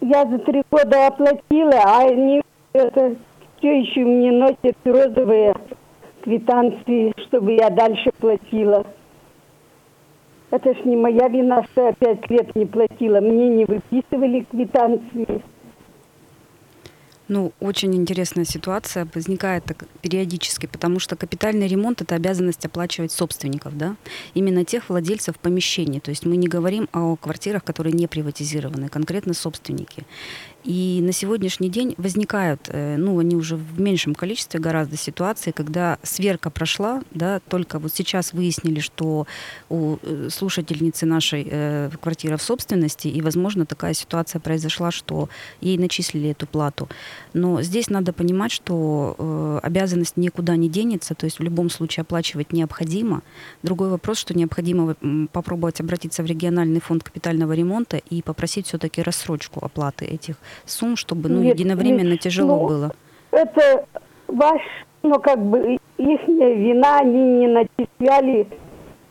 Я 0.00 0.24
за 0.26 0.38
три 0.38 0.62
года 0.70 1.08
оплатила, 1.08 1.82
а 1.84 2.08
они 2.08 2.42
это 2.72 3.16
все 3.58 3.80
еще 3.80 4.00
мне 4.00 4.30
носят 4.30 4.76
розовые 4.84 5.54
квитанции, 6.22 7.12
чтобы 7.26 7.54
я 7.54 7.70
дальше 7.70 8.10
платила. 8.18 8.86
Это 10.50 10.74
ж 10.74 10.84
не 10.84 10.96
моя 10.96 11.28
вина, 11.28 11.62
что 11.64 11.86
я 11.86 11.92
пять 11.92 12.30
лет 12.30 12.54
не 12.56 12.64
платила. 12.64 13.20
Мне 13.20 13.48
не 13.48 13.64
выписывали 13.66 14.46
квитанции. 14.50 15.42
Ну, 17.28 17.52
очень 17.60 17.94
интересная 17.94 18.46
ситуация 18.46 19.06
возникает 19.14 19.64
так 19.64 19.84
периодически, 20.00 20.64
потому 20.66 20.98
что 20.98 21.14
капитальный 21.14 21.68
ремонт– 21.68 22.00
это 22.02 22.14
обязанность 22.14 22.64
оплачивать 22.64 23.12
собственников, 23.12 23.76
да, 23.76 23.96
именно 24.32 24.64
тех 24.64 24.88
владельцев 24.88 25.38
помещений. 25.38 26.00
То 26.00 26.10
есть 26.10 26.24
мы 26.24 26.36
не 26.36 26.48
говорим 26.48 26.88
о 26.92 27.16
квартирах, 27.16 27.64
которые 27.64 27.92
не 27.92 28.06
приватизированы, 28.06 28.88
конкретно 28.88 29.34
собственники. 29.34 30.04
И 30.64 31.00
на 31.02 31.12
сегодняшний 31.12 31.70
день 31.70 31.94
возникают, 31.98 32.68
э, 32.68 32.96
ну, 32.96 33.18
они 33.20 33.36
уже 33.36 33.56
в 33.56 33.80
меньшем 33.80 34.14
количестве 34.14 34.58
гораздо 34.58 34.96
ситуации, 34.96 35.52
когда 35.52 35.98
сверка 36.02 36.50
прошла, 36.50 37.02
да, 37.12 37.40
только 37.48 37.78
вот 37.78 37.94
сейчас 37.94 38.32
выяснили, 38.32 38.80
что 38.80 39.26
у 39.68 39.98
э, 40.02 40.28
слушательницы 40.30 41.06
нашей 41.06 41.46
э, 41.48 41.90
квартира 42.02 42.36
в 42.36 42.42
собственности, 42.42 43.06
и, 43.06 43.22
возможно, 43.22 43.66
такая 43.66 43.94
ситуация 43.94 44.40
произошла, 44.40 44.90
что 44.90 45.28
ей 45.60 45.78
начислили 45.78 46.30
эту 46.30 46.46
плату. 46.48 46.88
Но 47.34 47.62
здесь 47.62 47.88
надо 47.88 48.12
понимать, 48.12 48.50
что 48.50 49.14
э, 49.16 49.60
обязанность 49.62 50.16
никуда 50.16 50.56
не 50.56 50.68
денется, 50.68 51.14
то 51.14 51.24
есть 51.24 51.38
в 51.38 51.42
любом 51.42 51.70
случае 51.70 52.02
оплачивать 52.02 52.52
необходимо. 52.52 53.22
Другой 53.62 53.90
вопрос, 53.90 54.18
что 54.18 54.36
необходимо 54.36 54.96
попробовать 55.32 55.80
обратиться 55.80 56.24
в 56.24 56.26
региональный 56.26 56.80
фонд 56.80 57.04
капитального 57.04 57.52
ремонта 57.52 57.98
и 57.98 58.22
попросить 58.22 58.66
все-таки 58.66 59.02
рассрочку 59.02 59.64
оплаты 59.64 60.04
этих 60.04 60.36
сумм, 60.64 60.96
чтобы 60.96 61.28
ну, 61.28 61.42
нет, 61.42 61.58
единовременно 61.58 62.12
нет, 62.12 62.20
тяжело 62.20 62.56
ну, 62.56 62.68
было? 62.68 62.92
Это 63.30 63.86
ваш, 64.26 64.60
ну 65.02 65.18
как 65.20 65.38
бы 65.44 65.78
их 65.98 66.20
вина, 66.28 67.00
они 67.00 67.18
не 67.18 67.46
начисляли. 67.48 68.46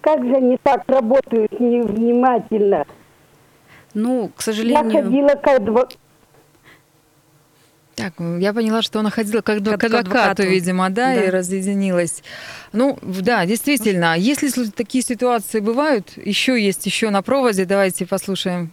Как 0.02 0.24
же 0.24 0.36
они 0.36 0.58
так 0.64 0.84
работают 0.88 1.60
невнимательно? 1.60 2.86
Ну, 3.94 4.32
к 4.36 4.42
сожалению... 4.42 4.90
Я 4.90 5.02
ходила 5.02 5.30
к 5.30 5.48
адвокату. 5.48 5.98
Так, 7.96 8.14
я 8.20 8.54
поняла, 8.54 8.84
что 8.84 9.00
она 9.00 9.10
ходила 9.10 9.42
как, 9.42 9.58
как 9.58 9.80
к 9.80 9.84
адвокату, 9.86 9.98
адвокату, 9.98 10.44
видимо, 10.44 10.88
да, 10.92 11.16
да, 11.16 11.24
и 11.24 11.30
разъединилась. 11.32 12.22
Ну, 12.72 12.96
да, 13.02 13.44
действительно, 13.48 14.16
если 14.16 14.66
такие 14.70 15.04
ситуации 15.04 15.60
бывают, 15.62 16.12
еще 16.16 16.62
есть 16.64 16.86
еще 16.86 17.10
на 17.10 17.24
проводе, 17.24 17.66
давайте 17.66 18.06
послушаем 18.06 18.72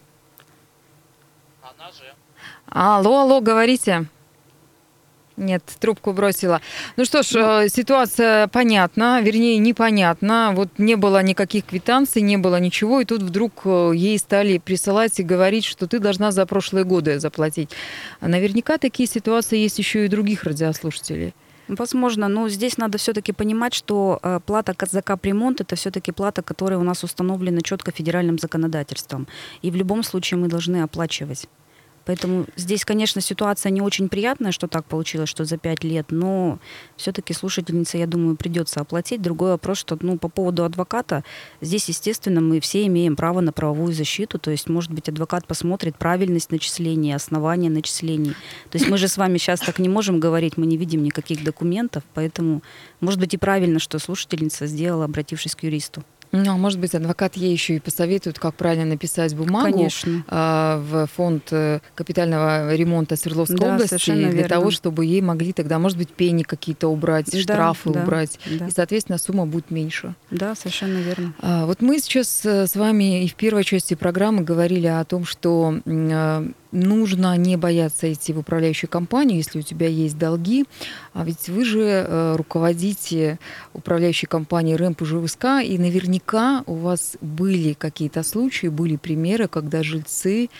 Алло, 2.75 3.21
алло, 3.21 3.41
говорите. 3.41 4.07
Нет, 5.37 5.63
трубку 5.79 6.13
бросила. 6.13 6.61
Ну 6.97 7.05
что 7.05 7.23
ж, 7.23 7.37
э, 7.37 7.69
ситуация 7.69 8.49
понятна, 8.49 9.21
вернее, 9.23 9.59
непонятна. 9.59 10.53
Вот 10.57 10.71
не 10.79 10.97
было 10.97 11.23
никаких 11.23 11.67
квитанций, 11.67 12.21
не 12.21 12.37
было 12.37 12.59
ничего, 12.59 13.01
и 13.01 13.05
тут 13.05 13.23
вдруг 13.23 13.53
э, 13.65 13.93
ей 13.95 14.19
стали 14.19 14.59
присылать 14.59 15.21
и 15.21 15.23
говорить, 15.23 15.65
что 15.65 15.87
ты 15.87 16.01
должна 16.01 16.33
за 16.33 16.47
прошлые 16.47 16.85
годы 16.85 17.21
заплатить. 17.21 17.71
Наверняка 18.21 18.77
такие 18.79 19.09
ситуации 19.09 19.59
есть 19.59 19.79
еще 19.79 20.05
и 20.05 20.09
других 20.09 20.43
радиослушателей. 20.43 21.33
Возможно, 21.69 22.27
но 22.27 22.49
здесь 22.49 22.77
надо 22.77 22.99
все-таки 22.99 23.33
понимать, 23.33 23.75
что 23.75 24.19
э, 24.21 24.41
плата 24.45 24.75
за 24.91 25.01
капремонт 25.01 25.61
это 25.61 25.77
все-таки 25.77 26.11
плата, 26.11 26.43
которая 26.43 26.81
у 26.81 26.83
нас 26.83 27.05
установлена 27.05 27.61
четко 27.61 27.93
федеральным 27.93 28.37
законодательством. 28.41 29.29
И 29.63 29.71
в 29.71 29.77
любом 29.77 30.03
случае 30.03 30.41
мы 30.41 30.49
должны 30.49 30.83
оплачивать. 30.83 31.49
Поэтому 32.05 32.47
здесь, 32.57 32.85
конечно, 32.85 33.21
ситуация 33.21 33.71
не 33.71 33.81
очень 33.81 34.09
приятная, 34.09 34.53
что 34.53 34.69
так 34.69 34.85
получилось, 34.85 35.29
что 35.29 35.45
за 35.45 35.57
пять 35.57 35.85
лет, 35.85 36.07
но 36.11 36.59
все-таки 36.97 37.33
слушательница, 37.33 37.99
я 37.99 38.07
думаю, 38.07 38.37
придется 38.37 38.81
оплатить. 38.81 39.23
Другой 39.23 39.51
вопрос, 39.51 39.79
что 39.79 39.97
ну, 40.01 40.19
по 40.19 40.29
поводу 40.29 40.65
адвоката, 40.65 41.25
здесь, 41.61 41.89
естественно, 41.89 42.41
мы 42.41 42.61
все 42.61 42.87
имеем 42.87 43.17
право 43.17 43.41
на 43.41 43.53
правовую 43.53 43.93
защиту, 43.93 44.39
то 44.39 44.51
есть, 44.51 44.69
может 44.69 44.93
быть, 44.93 45.09
адвокат 45.09 45.47
посмотрит 45.47 45.97
правильность 45.97 46.51
начисления, 46.51 47.17
основания 47.17 47.71
начислений. 47.71 48.35
То 48.71 48.79
есть 48.79 48.89
мы 48.89 48.99
же 48.99 49.09
с 49.09 49.17
вами 49.17 49.39
сейчас 49.39 49.61
так 49.61 49.79
не 49.79 49.89
можем 49.89 50.21
говорить, 50.21 50.57
мы 50.57 50.67
не 50.67 50.77
видим 50.77 51.03
никаких 51.03 51.43
документов, 51.43 52.03
поэтому, 52.15 52.63
может 53.01 53.21
быть, 53.21 53.35
и 53.35 53.39
правильно, 53.39 53.79
что 53.79 53.99
слушательница 53.99 54.67
сделала, 54.67 55.07
обратившись 55.07 55.55
к 55.55 55.63
юристу. 55.63 56.05
Ну, 56.37 56.53
а 56.53 56.57
может 56.57 56.81
быть, 56.81 56.95
адвокат 56.95 57.37
ей 57.37 57.53
еще 57.53 57.77
и 57.77 57.79
посоветует, 57.81 58.39
как 58.39 58.55
правильно 58.55 58.85
написать 58.85 59.35
бумагу 59.35 59.73
Конечно. 59.73 60.25
а, 60.29 60.79
в 60.79 61.07
фонд 61.07 61.45
э, 61.53 61.81
капитального 61.95 62.75
ремонта 62.75 63.17
Свердловской 63.17 63.57
Да, 63.59 63.75
области 63.75 64.13
для 64.13 64.31
верно. 64.31 64.49
того, 64.49 64.71
чтобы 64.71 65.05
ей 65.07 65.21
могли 65.21 65.53
тогда, 65.53 65.79
может 65.79 65.97
быть, 65.99 66.09
пени 66.11 66.43
какие-то 66.43 66.89
убрать, 66.89 67.31
Да, 67.31 67.39
штрафы 67.39 67.91
да, 67.91 68.03
убрать, 68.03 68.39
да. 68.59 68.67
и, 68.67 68.71
соответственно, 68.71 69.19
сумма 69.19 69.47
будет 69.47 69.71
меньше. 69.71 70.15
Да, 70.31 70.55
совершенно 70.55 70.99
верно. 70.99 71.35
А, 71.41 71.67
Вот 71.67 71.81
мы 71.83 71.99
сейчас 72.01 72.45
э, 72.45 72.67
с 72.67 72.75
вами 72.75 73.25
и 73.25 73.29
в 73.29 73.35
первой 73.35 73.65
части 73.65 73.95
программы 73.95 74.43
говорили 74.43 74.87
о 74.89 75.05
том, 75.05 75.25
что 75.25 75.81
э, 75.85 76.49
нужно 76.75 77.37
не 77.37 77.57
бояться 77.57 78.13
идти 78.13 78.33
в 78.33 78.41
управляющую 78.41 78.91
компанию, 78.91 79.39
если 79.39 79.61
у 79.61 79.63
тебя 79.63 79.87
есть 79.87 80.19
долги. 80.19 80.65
А 81.13 81.25
ведь 81.25 81.49
вы 81.49 81.65
же 81.65 81.81
э, 81.81 82.37
руководите 82.37 83.39
управляющей 83.73 84.27
компанией 84.27 84.77
РЭМП 84.77 85.03
и 85.03 85.05
ЖВСК, 85.05 85.45
и 85.65 85.79
наверняка 85.79 86.65
у 86.67 86.75
вас 86.75 87.17
были 87.21 87.73
какие-то 87.73 88.23
случаи, 88.23 88.67
были 88.67 88.97
примеры, 88.97 89.49
когда 89.49 89.83
жильцы 89.83 90.51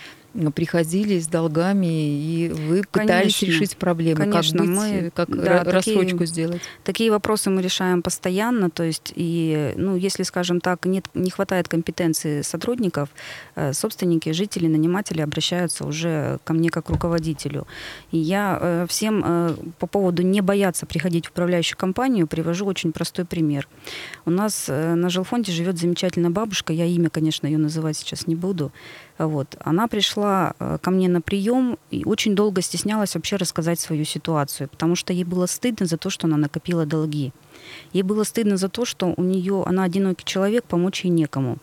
приходили 0.53 1.19
с 1.19 1.27
долгами, 1.27 1.85
и 1.85 2.49
вы 2.49 2.83
пытались 2.91 3.37
Конечно. 3.39 3.45
решить 3.45 3.77
проблемы. 3.77 4.17
Конечно, 4.25 4.59
как 4.59 4.67
быть, 4.67 4.77
мы, 4.77 4.87
э, 4.87 5.09
как 5.11 5.29
да, 5.29 5.61
ра- 5.61 5.71
такие- 5.71 5.97
рассрочку 5.97 6.25
сделать. 6.25 6.61
Такие 6.83 7.11
вопросы 7.11 7.49
мы 7.49 7.61
решаем 7.61 8.01
постоянно, 8.01 8.69
то 8.69 8.83
есть 8.83 9.13
и, 9.15 9.73
ну, 9.77 9.95
если, 9.95 10.23
скажем 10.23 10.59
так, 10.59 10.85
нет, 10.85 11.05
не 11.13 11.29
хватает 11.29 11.67
компетенции 11.67 12.41
сотрудников, 12.41 13.09
э, 13.55 13.73
собственники, 13.73 14.31
жители, 14.31 14.67
наниматели 14.67 15.21
обращаются 15.21 15.85
уже 15.85 16.39
ко 16.43 16.53
мне 16.53 16.69
как 16.69 16.89
руководителю. 16.89 17.67
И 18.11 18.17
я 18.17 18.57
э, 18.61 18.85
всем 18.89 19.23
э, 19.25 19.55
по 19.79 19.87
поводу 19.87 20.21
не 20.21 20.41
бояться 20.41 20.85
приходить 20.85 21.27
в 21.27 21.31
управляющую 21.31 21.77
компанию 21.77 22.27
привожу 22.27 22.65
очень 22.65 22.91
простой 22.91 23.25
пример. 23.25 23.67
У 24.25 24.31
нас 24.31 24.65
э, 24.67 24.95
на 24.95 25.09
жилфонде 25.09 25.51
живет 25.51 25.77
замечательная 25.77 26.29
бабушка, 26.29 26.73
я 26.73 26.85
имя, 26.85 27.09
конечно, 27.09 27.47
ее 27.47 27.57
называть 27.57 27.97
сейчас 27.97 28.27
не 28.27 28.35
буду. 28.35 28.71
Вот. 29.17 29.55
Она 29.63 29.87
пришла 29.87 30.53
э, 30.59 30.77
ко 30.81 30.91
мне 30.91 31.07
на 31.07 31.21
прием 31.21 31.77
и 31.89 32.03
очень 32.03 32.35
долго 32.35 32.61
стеснялась 32.61 33.15
вообще 33.15 33.37
рассказать 33.37 33.79
свою 33.79 34.03
ситуацию, 34.03 34.67
потому 34.67 34.95
что 34.95 35.13
ей 35.13 35.23
было 35.23 35.45
стыдно 35.45 35.85
за 35.85 35.97
то, 35.97 36.09
что 36.09 36.27
она 36.27 36.37
накопила 36.37 36.85
долги. 36.85 37.31
Ей 37.93 38.03
было 38.03 38.23
стыдно 38.23 38.57
за 38.57 38.67
то, 38.67 38.83
что 38.85 39.13
у 39.15 39.23
нее 39.23 39.63
она 39.65 39.83
одинокий 39.83 40.25
человек, 40.25 40.65
помочь 40.65 41.05
ей 41.05 41.11
некому. 41.11 41.57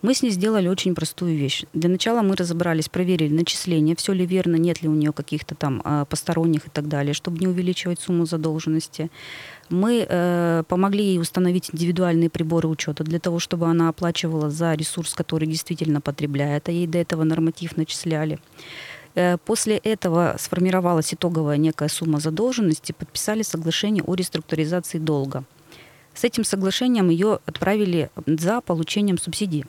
Мы 0.00 0.14
с 0.14 0.22
ней 0.22 0.30
сделали 0.30 0.68
очень 0.68 0.94
простую 0.94 1.36
вещь. 1.36 1.64
Для 1.72 1.88
начала 1.88 2.22
мы 2.22 2.36
разобрались, 2.36 2.88
проверили 2.88 3.34
начисления, 3.34 3.96
все 3.96 4.12
ли 4.12 4.26
верно, 4.26 4.54
нет 4.56 4.80
ли 4.82 4.88
у 4.88 4.94
нее 4.94 5.12
каких-то 5.12 5.56
там 5.56 5.82
а, 5.84 6.04
посторонних 6.04 6.66
и 6.66 6.70
так 6.70 6.86
далее, 6.86 7.14
чтобы 7.14 7.38
не 7.38 7.48
увеличивать 7.48 8.00
сумму 8.00 8.24
задолженности. 8.24 9.10
Мы 9.70 10.06
э, 10.08 10.62
помогли 10.66 11.04
ей 11.04 11.20
установить 11.20 11.70
индивидуальные 11.72 12.30
приборы 12.30 12.68
учета 12.68 13.04
для 13.04 13.18
того, 13.18 13.38
чтобы 13.38 13.66
она 13.66 13.88
оплачивала 13.88 14.50
за 14.50 14.74
ресурс, 14.74 15.14
который 15.14 15.46
действительно 15.46 16.00
потребляет, 16.00 16.68
а 16.68 16.72
ей 16.72 16.86
до 16.86 16.98
этого 16.98 17.24
норматив 17.24 17.76
начисляли. 17.76 18.38
Э, 19.14 19.36
После 19.44 19.76
этого 19.76 20.36
сформировалась 20.38 21.12
итоговая 21.12 21.58
некая 21.58 21.88
сумма 21.88 22.20
задолженности, 22.20 22.92
подписали 22.92 23.42
соглашение 23.42 24.02
о 24.04 24.14
реструктуризации 24.14 24.98
долга. 24.98 25.44
С 26.14 26.24
этим 26.24 26.44
соглашением 26.44 27.10
ее 27.10 27.38
отправили 27.46 28.10
за 28.26 28.60
получением 28.60 29.18
субсидий. 29.18 29.66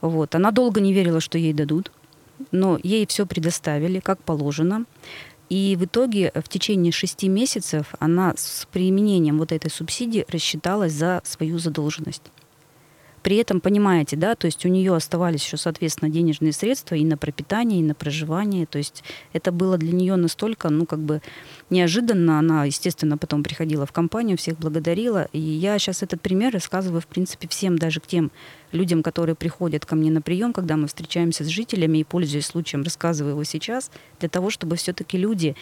Вот. 0.00 0.34
Она 0.34 0.52
долго 0.52 0.80
не 0.80 0.92
верила, 0.92 1.20
что 1.20 1.36
ей 1.36 1.52
дадут, 1.52 1.90
но 2.52 2.78
ей 2.82 3.06
все 3.06 3.26
предоставили, 3.26 4.00
как 4.00 4.22
положено. 4.22 4.84
И 5.48 5.76
в 5.76 5.84
итоге 5.84 6.32
в 6.34 6.48
течение 6.48 6.92
шести 6.92 7.28
месяцев 7.28 7.94
она 7.98 8.34
с 8.36 8.66
применением 8.72 9.38
вот 9.38 9.52
этой 9.52 9.70
субсидии 9.70 10.24
рассчиталась 10.28 10.92
за 10.92 11.20
свою 11.24 11.58
задолженность. 11.58 12.22
При 13.26 13.38
этом, 13.38 13.60
понимаете, 13.60 14.14
да, 14.14 14.36
то 14.36 14.44
есть 14.44 14.64
у 14.64 14.68
нее 14.68 14.94
оставались 14.94 15.44
еще, 15.44 15.56
соответственно, 15.56 16.12
денежные 16.12 16.52
средства 16.52 16.94
и 16.94 17.04
на 17.04 17.16
пропитание, 17.16 17.80
и 17.80 17.82
на 17.82 17.92
проживание. 17.92 18.66
То 18.66 18.78
есть 18.78 19.02
это 19.32 19.50
было 19.50 19.76
для 19.78 19.90
нее 19.90 20.14
настолько, 20.14 20.68
ну, 20.68 20.86
как 20.86 21.00
бы 21.00 21.20
неожиданно. 21.68 22.38
Она, 22.38 22.66
естественно, 22.66 23.18
потом 23.18 23.42
приходила 23.42 23.84
в 23.84 23.90
компанию, 23.90 24.38
всех 24.38 24.58
благодарила. 24.58 25.26
И 25.32 25.40
я 25.40 25.76
сейчас 25.80 26.04
этот 26.04 26.20
пример 26.20 26.52
рассказываю, 26.52 27.00
в 27.00 27.08
принципе, 27.08 27.48
всем, 27.48 27.80
даже 27.80 27.98
к 27.98 28.06
тем 28.06 28.30
людям, 28.70 29.02
которые 29.02 29.34
приходят 29.34 29.84
ко 29.84 29.96
мне 29.96 30.12
на 30.12 30.22
прием, 30.22 30.52
когда 30.52 30.76
мы 30.76 30.86
встречаемся 30.86 31.42
с 31.42 31.48
жителями, 31.48 31.98
и, 31.98 32.04
пользуясь 32.04 32.46
случаем, 32.46 32.84
рассказываю 32.84 33.32
его 33.32 33.42
сейчас, 33.42 33.90
для 34.20 34.28
того, 34.28 34.50
чтобы 34.50 34.76
все-таки 34.76 35.18
люди 35.18 35.56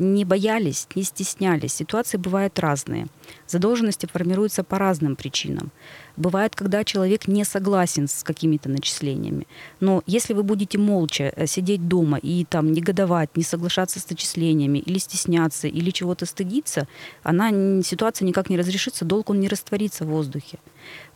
не 0.00 0.24
боялись, 0.24 0.88
не 0.94 1.02
стеснялись. 1.02 1.74
Ситуации 1.74 2.18
бывают 2.18 2.58
разные. 2.58 3.06
Задолженности 3.46 4.06
формируются 4.06 4.64
по 4.64 4.78
разным 4.78 5.16
причинам. 5.16 5.70
Бывает, 6.16 6.54
когда 6.54 6.84
человек 6.84 7.28
не 7.28 7.44
согласен 7.44 8.08
с 8.08 8.22
какими-то 8.22 8.68
начислениями. 8.68 9.46
Но 9.80 10.02
если 10.06 10.34
вы 10.34 10.42
будете 10.42 10.78
молча 10.78 11.32
э, 11.34 11.46
сидеть 11.46 11.88
дома 11.88 12.18
и 12.18 12.44
там 12.44 12.72
негодовать, 12.72 13.36
не 13.36 13.42
соглашаться 13.42 14.00
с 14.00 14.10
начислениями, 14.10 14.78
или 14.78 14.98
стесняться, 14.98 15.68
или 15.68 15.90
чего-то 15.90 16.26
стыдиться, 16.26 16.88
она, 17.22 17.50
ситуация 17.82 18.26
никак 18.26 18.50
не 18.50 18.58
разрешится, 18.58 19.04
долг 19.04 19.30
он 19.30 19.40
не 19.40 19.48
растворится 19.48 20.04
в 20.04 20.08
воздухе. 20.08 20.58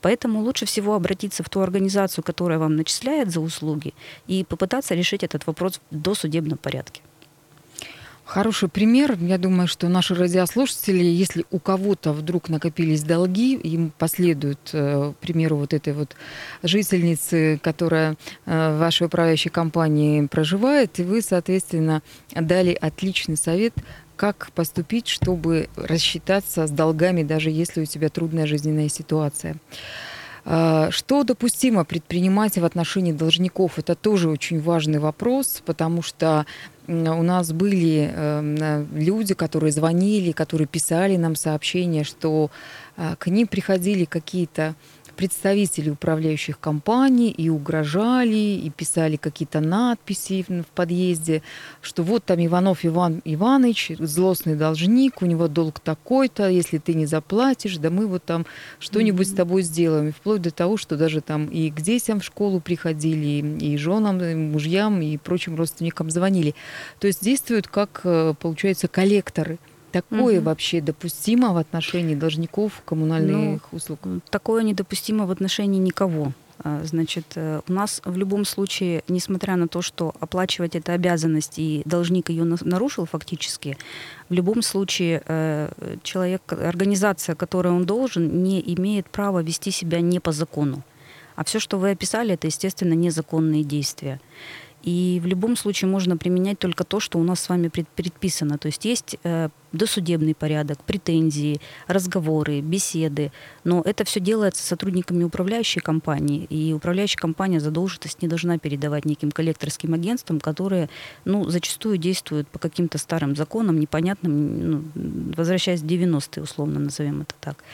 Поэтому 0.01 0.40
лучше 0.40 0.66
всего 0.66 0.94
обратиться 0.94 1.42
в 1.42 1.49
ту 1.49 1.61
организацию, 1.61 2.25
которая 2.25 2.59
вам 2.59 2.77
начисляет 2.77 3.31
за 3.31 3.40
услуги, 3.40 3.94
и 4.27 4.44
попытаться 4.44 4.94
решить 4.94 5.25
этот 5.25 5.47
вопрос 5.47 5.81
в 5.90 5.97
досудебном 5.99 6.59
порядке. 6.59 7.01
Хороший 8.25 8.71
пример. 8.71 9.19
Я 9.21 9.37
думаю, 9.37 9.69
что 9.69 9.89
наши 9.89 10.15
радиослушатели, 10.15 11.05
если 11.05 11.45
у 11.51 11.59
кого-то 11.59 12.13
вдруг 12.13 12.49
накопились 12.49 13.03
долги, 13.03 13.55
им 13.55 13.93
последуют 13.99 14.71
э, 14.73 15.13
примеру 15.21 15.57
вот 15.57 15.75
этой 15.75 15.93
вот 15.93 16.17
жительницы, 16.63 17.61
которая 17.63 18.17
э, 18.47 18.75
в 18.75 18.79
вашей 18.79 19.09
управляющей 19.09 19.51
компании 19.51 20.27
проживает, 20.27 20.99
и 20.99 21.03
вы, 21.03 21.21
соответственно, 21.21 22.03
дали 22.35 22.73
отличный 22.73 23.37
совет, 23.37 23.75
как 24.17 24.51
поступить, 24.55 25.09
чтобы 25.09 25.69
рассчитаться 25.77 26.67
с 26.67 26.71
долгами, 26.71 27.25
даже 27.25 27.51
если 27.51 27.83
у 27.83 27.87
тебя 27.87 28.09
трудная 28.09 28.47
жизненная 28.47 28.89
ситуация. 28.89 29.57
А, 30.44 30.90
Что 30.90 31.24
допустимо 31.24 31.85
предпринимать 31.85 32.59
в 32.59 32.64
отношении 32.64 33.12
должников? 33.12 33.78
Это 33.78 33.94
тоже 33.94 34.28
очень 34.28 34.61
важный 34.61 34.98
вопрос, 34.98 35.62
потому 35.64 36.02
что 36.02 36.46
у 36.87 36.92
нас 36.92 37.50
были 37.52 38.12
эм, 38.14 38.57
э, 38.61 38.85
люди, 38.92 39.33
которые 39.33 39.72
звонили, 39.72 40.33
которые 40.33 40.66
писали 40.66 41.16
нам 41.16 41.35
сообщения, 41.35 42.04
что 42.04 42.50
а, 42.98 43.16
к 43.16 43.28
ним 43.28 43.46
приходили 43.46 44.04
какие-то 44.04 44.74
представители 45.14 45.90
управляющих 45.90 46.59
компаний 46.59 47.31
и 47.31 47.48
угрожали, 47.48 48.37
и 48.37 48.70
писали 48.70 49.16
какие-то 49.16 49.61
надписи 49.61 50.44
в 50.48 50.66
подъезде, 50.74 51.42
что 51.83 52.03
вот 52.03 52.24
там 52.24 52.44
Иванов 52.44 52.85
Иван 52.85 53.20
Иванович, 53.24 53.92
злостный 53.98 54.57
должник, 54.57 55.22
у 55.22 55.27
него 55.27 55.48
долг 55.48 55.81
такой-то, 55.81 56.48
если 56.48 56.79
ты 56.79 56.94
не 56.94 57.07
заплатишь, 57.07 57.77
да 57.79 57.90
мы 57.90 58.07
вот 58.07 58.24
там 58.24 58.46
что-нибудь 58.79 59.29
с 59.29 59.33
тобой 59.35 59.62
сделаем. 59.62 60.09
И 60.09 60.12
вплоть 60.12 60.42
до 60.42 60.50
того, 60.50 60.77
что 60.77 60.96
даже 60.96 61.20
там 61.20 61.46
и 61.46 61.70
к 61.70 61.81
детям 61.81 62.20
в 62.20 62.24
школу 62.24 62.61
приходили, 62.61 63.27
и 63.61 63.74
и 63.74 63.77
женам, 63.77 64.22
и 64.22 64.35
мужьям, 64.35 65.00
и 65.03 65.16
прочим 65.16 65.57
родственникам 65.57 66.11
звонили. 66.11 66.55
То 66.98 67.07
есть 67.07 67.22
действуют 67.22 67.68
как, 67.68 68.00
э, 68.05 68.35
получается, 68.38 68.88
коллекторы. 68.88 69.59
Такое 69.94 70.37
Мгм. 70.37 70.44
вообще 70.44 70.80
допустимо 70.80 71.52
в 71.52 71.57
отношении 71.57 72.16
должников 72.16 72.83
коммунальных 72.85 73.72
услуг? 73.72 74.00
Такое 74.30 74.64
недопустимо 74.64 75.24
в 75.26 75.30
отношении 75.30 75.78
никого. 75.78 76.33
А, 76.59 76.80
Значит, 76.85 77.24
э, 77.37 77.61
у 77.68 77.72
нас 77.72 78.00
в 78.04 78.16
любом 78.16 78.44
случае, 78.44 79.02
несмотря 79.09 79.57
на 79.57 79.66
то, 79.68 79.83
что 79.83 80.12
оплачивать 80.20 80.74
это 80.76 80.92
обязанность 80.94 81.59
и 81.59 81.83
должник 81.85 82.28
ее 82.30 82.44
на- 82.44 82.57
нарушил 82.64 83.07
фактически, 83.07 83.76
в 84.28 84.35
любом 84.35 84.62
случае 84.62 85.22
э, 85.26 85.68
человек, 86.02 86.52
организация, 86.52 87.35
которой 87.37 87.72
он 87.72 87.85
должен, 87.87 88.42
не 88.42 88.61
имеет 88.76 89.07
права 89.11 89.42
вести 89.42 89.70
себя 89.70 90.00
не 90.00 90.18
по 90.20 90.33
закону. 90.33 90.83
А 91.37 91.42
все, 91.44 91.59
что 91.61 91.78
вы 91.78 91.90
описали, 91.90 92.35
это, 92.35 92.46
естественно, 92.46 92.94
незаконные 92.94 93.64
действия. 93.64 94.20
И 94.85 95.18
в 95.23 95.27
любом 95.27 95.57
случае 95.57 95.90
можно 95.90 96.18
применять 96.18 96.59
только 96.59 96.85
то, 96.85 97.01
что 97.01 97.18
у 97.18 97.23
нас 97.23 97.40
с 97.40 97.49
вами 97.49 97.68
пред- 97.68 97.88
предписано. 97.88 98.59
То 98.59 98.66
есть 98.66 98.85
есть 98.85 99.16
э, 99.25 99.49
досудебный 99.73 100.35
порядок, 100.35 100.79
претензии, 100.85 101.59
разговоры, 101.87 102.61
беседы. 102.61 103.33
Но 103.64 103.81
это 103.81 104.05
все 104.05 104.20
делается 104.20 104.62
сотрудниками 104.62 105.25
управляющей 105.25 105.81
компании. 105.81 106.44
И 106.51 106.75
управляющая 106.75 107.18
компания 107.18 107.61
задолженность 107.61 108.20
не 108.20 108.29
должна 108.29 108.59
передавать 108.59 109.07
неким 109.07 109.31
коллекторским 109.31 109.94
агентствам, 109.94 110.38
которые 110.38 110.90
ну, 111.25 111.49
зачастую 111.49 111.97
действуют 111.97 112.47
по 112.49 112.59
каким-то 112.59 112.99
старым 112.99 113.37
законам, 113.37 113.81
непонятным, 113.81 114.70
ну, 114.70 114.85
возвращаясь 115.35 115.81
в 115.81 115.87
90-е, 115.87 116.42
условно 116.42 116.79
назовем 116.79 117.23
это 117.23 117.35
так. 117.40 117.64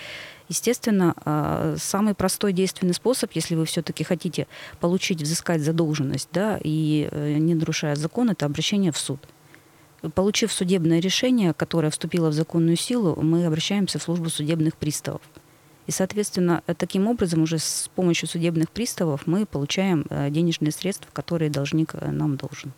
Естественно, 0.51 1.15
а, 1.25 1.77
самый 1.79 2.15
простой 2.15 2.53
действенный 2.53 2.93
способ, 2.93 3.31
если 3.35 3.55
вы 3.55 3.67
все-таки 3.67 4.03
хотите 4.03 4.49
получить, 4.81 5.23
взыскать 5.23 5.63
задолженность, 5.63 6.29
да, 6.33 6.59
и 6.61 7.09
э, 7.09 7.35
не 7.35 7.55
нарушая 7.55 7.95
закон, 7.95 8.31
это 8.31 8.47
обращение 8.47 8.91
в 8.91 8.99
суд. 8.99 9.21
Получив 10.13 10.53
судебное 10.53 10.99
решение, 10.99 11.55
которое 11.55 11.91
вступило 11.91 12.31
в 12.31 12.33
законную 12.33 12.75
силу, 12.75 13.15
мы 13.23 13.47
обращаемся 13.47 14.01
в 14.01 14.03
службу 14.03 14.29
судебных 14.29 14.75
приставов. 14.75 15.23
И, 15.87 15.93
соответственно, 15.93 16.65
таким 16.79 17.07
образом 17.07 17.43
уже 17.43 17.61
с 17.61 17.89
помощью 17.95 18.29
судебных 18.29 18.73
приставов 18.73 19.29
мы 19.29 19.47
получаем 19.47 20.05
э, 20.11 20.31
денежные 20.31 20.73
средства, 20.73 21.09
которые 21.13 21.53
должник 21.53 21.95
э, 21.95 22.11
нам 22.11 22.37
должен. 22.37 22.73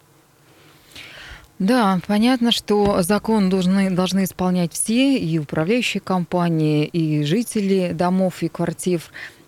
Да, 1.62 2.00
понятно, 2.08 2.50
что 2.50 3.02
закон 3.02 3.48
должны, 3.48 3.88
должны 3.88 4.24
исполнять 4.24 4.72
все, 4.72 5.16
и 5.16 5.38
управляющие 5.38 6.00
компании, 6.00 6.84
и 6.86 7.22
жители 7.22 7.92
домов 7.92 8.42
и 8.42 8.48
квартир. 8.48 9.00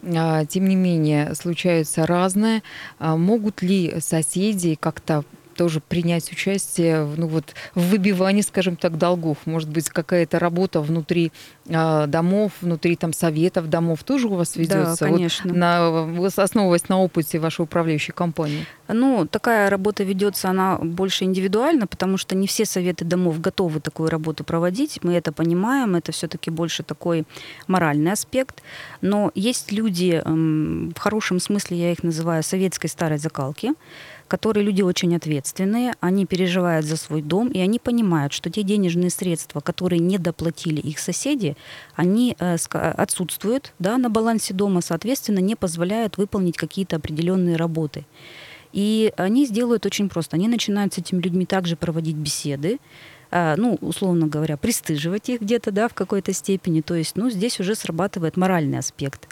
А, 0.04 0.44
тем 0.44 0.68
не 0.68 0.76
менее, 0.76 1.34
случаются 1.34 2.06
разное. 2.06 2.62
А 3.00 3.16
могут 3.16 3.62
ли 3.62 3.96
соседи 3.98 4.76
как-то 4.78 5.24
тоже 5.54 5.80
принять 5.80 6.30
участие 6.30 7.06
ну, 7.16 7.26
вот, 7.26 7.54
в 7.74 7.88
выбивании, 7.90 8.42
скажем 8.42 8.76
так, 8.76 8.98
долгов? 8.98 9.38
Может 9.44 9.70
быть, 9.70 9.88
какая-то 9.88 10.38
работа 10.38 10.80
внутри 10.80 11.32
э, 11.66 12.06
домов, 12.06 12.52
внутри 12.60 12.96
там, 12.96 13.12
советов 13.12 13.68
домов 13.70 14.04
тоже 14.04 14.28
у 14.28 14.34
вас 14.34 14.56
ведется? 14.56 15.04
Да, 15.04 15.10
конечно. 15.10 15.48
Вот 15.48 16.36
на, 16.36 16.42
основываясь 16.42 16.88
на 16.88 17.00
опыте 17.00 17.38
вашей 17.38 17.62
управляющей 17.62 18.12
компании? 18.12 18.66
Ну, 18.88 19.26
такая 19.26 19.70
работа 19.70 20.04
ведется, 20.04 20.50
она 20.50 20.76
больше 20.76 21.24
индивидуально, 21.24 21.86
потому 21.86 22.18
что 22.18 22.36
не 22.36 22.46
все 22.46 22.64
советы 22.64 23.04
домов 23.04 23.40
готовы 23.40 23.80
такую 23.80 24.10
работу 24.10 24.44
проводить. 24.44 24.98
Мы 25.02 25.14
это 25.14 25.32
понимаем, 25.32 25.96
это 25.96 26.12
все-таки 26.12 26.50
больше 26.50 26.82
такой 26.82 27.24
моральный 27.66 28.12
аспект. 28.12 28.62
Но 29.00 29.30
есть 29.34 29.72
люди, 29.72 30.22
в 30.24 30.98
хорошем 30.98 31.40
смысле 31.40 31.76
я 31.78 31.92
их 31.92 32.02
называю 32.02 32.42
советской 32.42 32.88
старой 32.88 33.18
закалки, 33.18 33.72
которые 34.28 34.64
люди 34.64 34.82
очень 34.82 35.14
ответственные, 35.14 35.94
они 36.00 36.26
переживают 36.26 36.86
за 36.86 36.96
свой 36.96 37.22
дом, 37.22 37.48
и 37.48 37.58
они 37.58 37.78
понимают, 37.78 38.32
что 38.32 38.50
те 38.50 38.62
денежные 38.62 39.10
средства, 39.10 39.60
которые 39.60 40.00
не 40.00 40.18
доплатили 40.18 40.80
их 40.80 40.98
соседи, 40.98 41.56
они 41.94 42.36
э, 42.38 42.56
отсутствуют 42.72 43.72
да, 43.78 43.98
на 43.98 44.10
балансе 44.10 44.54
дома, 44.54 44.80
соответственно, 44.80 45.38
не 45.38 45.56
позволяют 45.56 46.16
выполнить 46.16 46.56
какие-то 46.56 46.96
определенные 46.96 47.56
работы. 47.56 48.06
И 48.72 49.12
они 49.16 49.46
сделают 49.46 49.86
очень 49.86 50.08
просто. 50.08 50.36
Они 50.36 50.48
начинают 50.48 50.94
с 50.94 50.98
этими 50.98 51.20
людьми 51.20 51.46
также 51.46 51.76
проводить 51.76 52.16
беседы, 52.16 52.80
э, 53.30 53.54
ну, 53.56 53.78
условно 53.80 54.26
говоря, 54.26 54.56
пристыживать 54.56 55.28
их 55.28 55.42
где-то, 55.42 55.70
да, 55.70 55.88
в 55.88 55.94
какой-то 55.94 56.32
степени. 56.32 56.80
То 56.80 56.94
есть, 56.94 57.14
ну, 57.16 57.30
здесь 57.30 57.60
уже 57.60 57.74
срабатывает 57.74 58.36
моральный 58.36 58.78
аспект. 58.78 59.28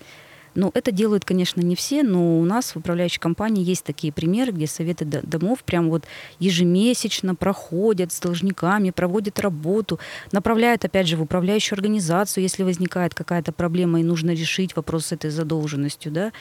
Ну, 0.55 0.71
это 0.75 0.93
делают, 0.93 1.25
конечно, 1.25 1.61
не 1.61 1.75
все, 1.75 2.03
но 2.03 2.39
у 2.39 2.45
нас 2.45 2.75
в 2.75 2.79
управляющей 2.79 3.21
компании 3.21 3.65
есть 3.65 3.85
такие 3.85 4.13
примеры, 4.13 4.53
где 4.53 4.67
советы 4.67 5.05
домов 5.05 5.65
прям 5.65 5.89
вот 5.89 6.05
ежемесячно 6.39 7.35
проходят 7.35 8.13
с 8.13 8.21
должниками, 8.21 8.91
проводят 8.91 9.41
работу, 9.41 9.99
направляют, 10.31 10.85
опять 10.85 11.09
же, 11.09 11.17
в 11.17 11.23
управляющую 11.23 11.77
организацию, 11.77 12.43
если 12.43 12.63
возникает 12.65 13.15
какая-то 13.15 13.53
проблема 13.53 14.01
и 14.01 14.05
нужно 14.05 14.33
решить 14.33 14.77
вопрос 14.77 15.07
с 15.07 15.13
этой 15.13 15.31
задолженностью, 15.31 16.13
да, 16.13 16.33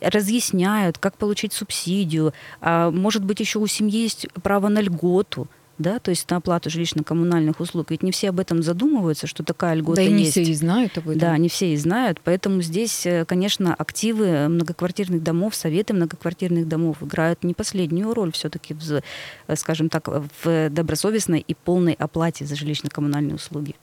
разъясняют, 0.00 0.98
как 0.98 1.16
получить 1.16 1.52
субсидию, 1.52 2.34
а 2.60 2.90
может 2.90 3.24
быть, 3.24 3.40
еще 3.40 3.58
у 3.58 3.66
семьи 3.66 4.02
есть 4.02 4.26
право 4.42 4.68
на 4.68 4.80
льготу, 4.80 5.48
да, 5.78 5.98
то 5.98 6.10
есть 6.10 6.30
на 6.30 6.36
оплату 6.36 6.70
жилищно-коммунальных 6.70 7.60
услуг. 7.60 7.90
Ведь 7.90 8.02
не 8.02 8.12
все 8.12 8.28
об 8.28 8.40
этом 8.40 8.62
задумываются, 8.62 9.26
что 9.26 9.42
такая 9.42 9.74
льгота 9.74 10.00
есть. 10.00 10.10
Да 10.10 10.16
и 10.16 10.18
не 10.18 10.24
есть. 10.24 10.32
все 10.32 10.42
и 10.42 10.54
знают 10.54 10.98
об 10.98 11.08
этом. 11.08 11.18
Да, 11.18 11.36
не 11.36 11.48
все 11.48 11.72
и 11.72 11.76
знают, 11.76 12.20
поэтому 12.22 12.62
здесь, 12.62 13.06
э, 13.06 13.24
конечно, 13.24 13.74
активы 13.74 14.48
многоквартирных 14.48 15.22
домов, 15.22 15.54
советы 15.54 15.94
многоквартирных 15.94 16.68
домов 16.68 17.02
играют 17.02 17.42
не 17.42 17.54
последнюю 17.54 18.14
роль 18.14 18.32
все-таки, 18.32 18.74
в, 18.74 19.02
э, 19.48 19.56
скажем 19.56 19.88
так, 19.88 20.08
в 20.08 20.70
добросовестной 20.70 21.40
и 21.40 21.54
полной 21.54 21.94
оплате 21.94 22.46
за 22.46 22.54
жилищно-коммунальные 22.54 23.34
услуги. 23.34 23.74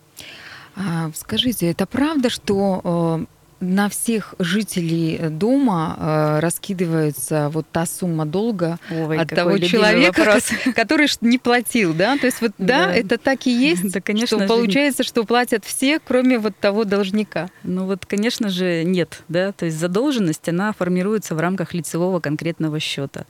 А, 0.76 1.12
скажите, 1.14 1.70
это 1.70 1.86
правда, 1.86 2.30
что 2.30 2.82
э, 2.84 3.26
на 3.62 3.90
всех 3.90 4.34
жителей 4.40 5.30
дома 5.30 5.96
э, 5.98 6.40
раскидывается 6.40 7.50
вот 7.50 7.68
та 7.72 7.86
сумма 7.86 8.26
долга 8.26 8.80
Ой, 8.90 9.20
от 9.20 9.30
того 9.30 9.60
человека, 9.60 10.40
который 10.76 11.08
не 11.22 11.38
платил, 11.38 11.94
да? 11.94 12.18
То 12.18 12.26
есть 12.26 12.42
вот 12.42 12.52
да, 12.58 12.88
да 12.88 12.96
это 12.96 13.18
так 13.18 13.46
и 13.46 13.52
есть, 13.52 13.92
да, 13.92 14.02
конечно 14.02 14.38
что 14.38 14.48
получается, 14.48 15.04
что 15.04 15.24
платят 15.24 15.64
все, 15.64 16.00
кроме 16.00 16.40
вот 16.40 16.58
того 16.58 16.86
должника. 16.86 17.50
Ну 17.64 17.86
вот, 17.86 18.06
конечно 18.06 18.50
же, 18.50 18.84
нет, 18.84 19.22
да, 19.28 19.52
то 19.52 19.66
есть 19.66 19.78
задолженность, 19.78 20.50
она 20.50 20.74
формируется 20.74 21.36
в 21.36 21.40
рамках 21.40 21.74
лицевого 21.74 22.20
конкретного 22.20 22.80
счета. 22.80 23.26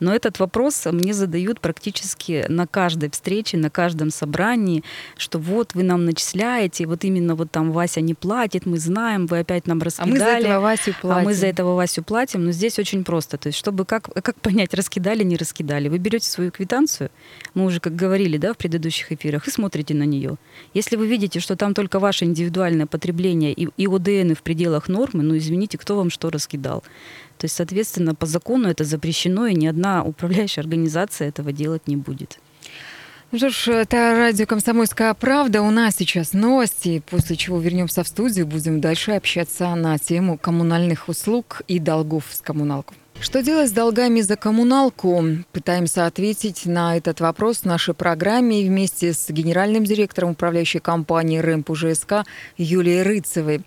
Но 0.00 0.14
этот 0.14 0.38
вопрос 0.38 0.86
мне 0.86 1.12
задают 1.12 1.60
практически 1.60 2.46
на 2.48 2.66
каждой 2.66 3.10
встрече, 3.10 3.58
на 3.58 3.68
каждом 3.68 4.10
собрании, 4.10 4.82
что 5.18 5.38
вот 5.38 5.74
вы 5.74 5.82
нам 5.82 6.06
начисляете, 6.06 6.86
вот 6.86 7.04
именно 7.04 7.34
вот 7.34 7.50
там 7.50 7.70
Вася 7.72 8.00
не 8.00 8.14
платит, 8.14 8.64
мы 8.64 8.78
знаем, 8.78 9.26
вы 9.26 9.40
опять 9.40 9.66
нам 9.66 9.73
нам 9.74 9.82
раскидали. 9.82 10.10
А 10.10 10.12
мы 10.12 10.18
за 10.18 10.26
этого 10.26 10.60
Васю 10.60 10.94
платим. 11.00 11.18
А 11.18 11.22
мы 11.22 11.34
за 11.34 11.46
этого 11.46 11.74
Васю 11.74 12.02
платим. 12.02 12.44
Но 12.44 12.52
здесь 12.52 12.78
очень 12.78 13.04
просто. 13.04 13.36
То 13.36 13.48
есть, 13.48 13.58
чтобы 13.58 13.84
как, 13.84 14.12
как 14.22 14.40
понять, 14.40 14.74
раскидали, 14.74 15.22
не 15.24 15.36
раскидали. 15.36 15.88
Вы 15.88 15.98
берете 15.98 16.28
свою 16.28 16.50
квитанцию, 16.50 17.10
мы 17.54 17.64
уже 17.64 17.80
как 17.80 17.96
говорили 17.96 18.36
да, 18.38 18.52
в 18.52 18.56
предыдущих 18.56 19.12
эфирах, 19.12 19.48
и 19.48 19.50
смотрите 19.50 19.94
на 19.94 20.04
нее. 20.04 20.36
Если 20.74 20.96
вы 20.96 21.06
видите, 21.06 21.40
что 21.40 21.56
там 21.56 21.74
только 21.74 21.98
ваше 21.98 22.24
индивидуальное 22.24 22.86
потребление 22.86 23.52
и, 23.52 23.68
и 23.76 23.86
ОДН 23.86 24.34
в 24.34 24.42
пределах 24.42 24.88
нормы, 24.88 25.22
ну 25.22 25.36
извините, 25.36 25.78
кто 25.78 25.96
вам 25.96 26.10
что 26.10 26.30
раскидал. 26.30 26.82
То 27.38 27.46
есть, 27.46 27.56
соответственно, 27.56 28.14
по 28.14 28.26
закону 28.26 28.68
это 28.68 28.84
запрещено, 28.84 29.46
и 29.46 29.54
ни 29.54 29.66
одна 29.66 30.04
управляющая 30.04 30.62
организация 30.62 31.28
этого 31.28 31.52
делать 31.52 31.88
не 31.88 31.96
будет. 31.96 32.38
Ну 33.32 33.38
что 33.38 33.50
ж, 33.50 33.68
это 33.68 34.14
радио 34.16 34.46
«Комсомольская 34.46 35.12
правда». 35.14 35.62
У 35.62 35.70
нас 35.70 35.96
сейчас 35.96 36.34
новости, 36.34 37.02
после 37.10 37.36
чего 37.36 37.58
вернемся 37.58 38.04
в 38.04 38.08
студию, 38.08 38.46
будем 38.46 38.80
дальше 38.80 39.12
общаться 39.12 39.74
на 39.74 39.98
тему 39.98 40.38
коммунальных 40.38 41.08
услуг 41.08 41.62
и 41.66 41.80
долгов 41.80 42.26
с 42.30 42.40
коммуналкой. 42.40 42.96
Что 43.20 43.42
делать 43.42 43.70
с 43.70 43.72
долгами 43.72 44.20
за 44.20 44.36
коммуналку? 44.36 45.24
Пытаемся 45.52 46.06
ответить 46.06 46.66
на 46.66 46.96
этот 46.96 47.20
вопрос 47.20 47.58
в 47.58 47.64
нашей 47.64 47.94
программе 47.94 48.66
вместе 48.68 49.12
с 49.12 49.30
генеральным 49.30 49.84
директором 49.84 50.32
управляющей 50.32 50.80
компании 50.80 51.38
РЭМП 51.38 51.70
УЖСК 51.70 52.24
Юлией 52.56 53.02
Рыцевой. 53.02 53.62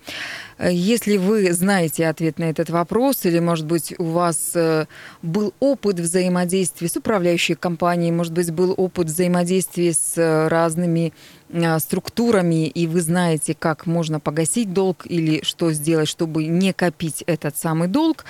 Если 0.60 1.18
вы 1.18 1.52
знаете 1.52 2.08
ответ 2.08 2.40
на 2.40 2.44
этот 2.44 2.68
вопрос, 2.68 3.24
или, 3.24 3.38
может 3.38 3.66
быть, 3.66 3.94
у 3.98 4.04
вас 4.04 4.50
э, 4.54 4.86
был 5.22 5.54
опыт 5.60 6.00
взаимодействия 6.00 6.88
с 6.88 6.96
управляющей 6.96 7.54
компанией, 7.54 8.10
может 8.10 8.32
быть, 8.32 8.50
был 8.50 8.74
опыт 8.76 9.06
взаимодействия 9.06 9.92
с 9.92 10.14
э, 10.16 10.48
разными 10.48 11.12
э, 11.50 11.78
структурами, 11.78 12.66
и 12.66 12.88
вы 12.88 13.02
знаете, 13.02 13.54
как 13.56 13.86
можно 13.86 14.18
погасить 14.18 14.72
долг 14.72 15.06
или 15.06 15.44
что 15.44 15.72
сделать, 15.72 16.08
чтобы 16.08 16.46
не 16.46 16.72
копить 16.72 17.22
этот 17.26 17.56
самый 17.56 17.86
долг, 17.86 18.24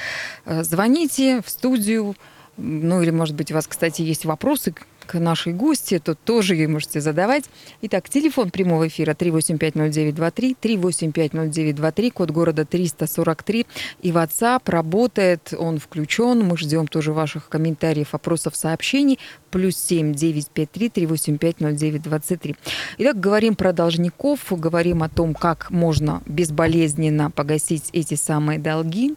звоните 0.44 1.40
в 1.40 1.48
студию. 1.48 2.14
Ну 2.58 3.00
или, 3.00 3.10
может 3.10 3.36
быть, 3.36 3.52
у 3.52 3.54
вас, 3.54 3.66
кстати, 3.66 4.02
есть 4.02 4.24
вопросы 4.24 4.74
к 5.08 5.18
нашей 5.18 5.54
гости, 5.54 5.98
то 5.98 6.14
тоже 6.14 6.54
ей 6.54 6.66
можете 6.66 7.00
задавать. 7.00 7.44
Итак, 7.82 8.08
телефон 8.10 8.50
прямого 8.50 8.86
эфира 8.88 9.14
3850923, 9.14 10.56
3850923, 10.60 12.10
код 12.10 12.30
города 12.30 12.66
343. 12.66 13.66
И 14.02 14.10
WhatsApp 14.10 14.60
работает, 14.66 15.54
он 15.58 15.78
включен. 15.78 16.44
Мы 16.44 16.58
ждем 16.58 16.86
тоже 16.86 17.12
ваших 17.12 17.48
комментариев, 17.48 18.12
вопросов, 18.12 18.54
сообщений. 18.54 19.18
Плюс 19.50 19.76
7 19.78 20.12
953 20.12 20.90
385 20.90 21.56
0923. 21.78 22.56
Итак, 22.98 23.18
говорим 23.18 23.56
про 23.56 23.72
должников, 23.72 24.40
говорим 24.50 25.02
о 25.02 25.08
том, 25.08 25.32
как 25.32 25.70
можно 25.70 26.22
безболезненно 26.26 27.30
погасить 27.30 27.88
эти 27.94 28.14
самые 28.14 28.58
долги. 28.58 29.14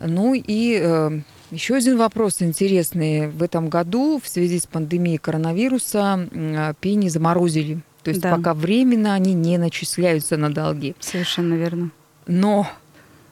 Ну 0.00 0.34
и 0.34 0.80
э, 0.82 1.20
еще 1.54 1.76
один 1.76 1.96
вопрос 1.96 2.42
интересный. 2.42 3.28
В 3.28 3.42
этом 3.42 3.68
году 3.68 4.20
в 4.22 4.28
связи 4.28 4.58
с 4.58 4.66
пандемией 4.66 5.18
коронавируса 5.18 6.28
пени 6.80 7.08
заморозили. 7.08 7.80
То 8.02 8.10
есть 8.10 8.20
да. 8.20 8.36
пока 8.36 8.52
временно 8.52 9.14
они 9.14 9.32
не 9.32 9.56
начисляются 9.56 10.36
на 10.36 10.52
долги. 10.52 10.94
Совершенно 11.00 11.54
верно. 11.54 11.90
Но 12.26 12.68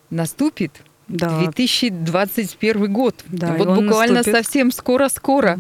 наступит 0.09 0.73
да. 1.09 1.41
2021 1.41 2.93
год. 2.93 3.23
Да, 3.29 3.55
вот 3.55 3.81
буквально 3.81 4.17
наступит. 4.17 4.45
совсем 4.45 4.73
скоро-скоро. 4.73 5.59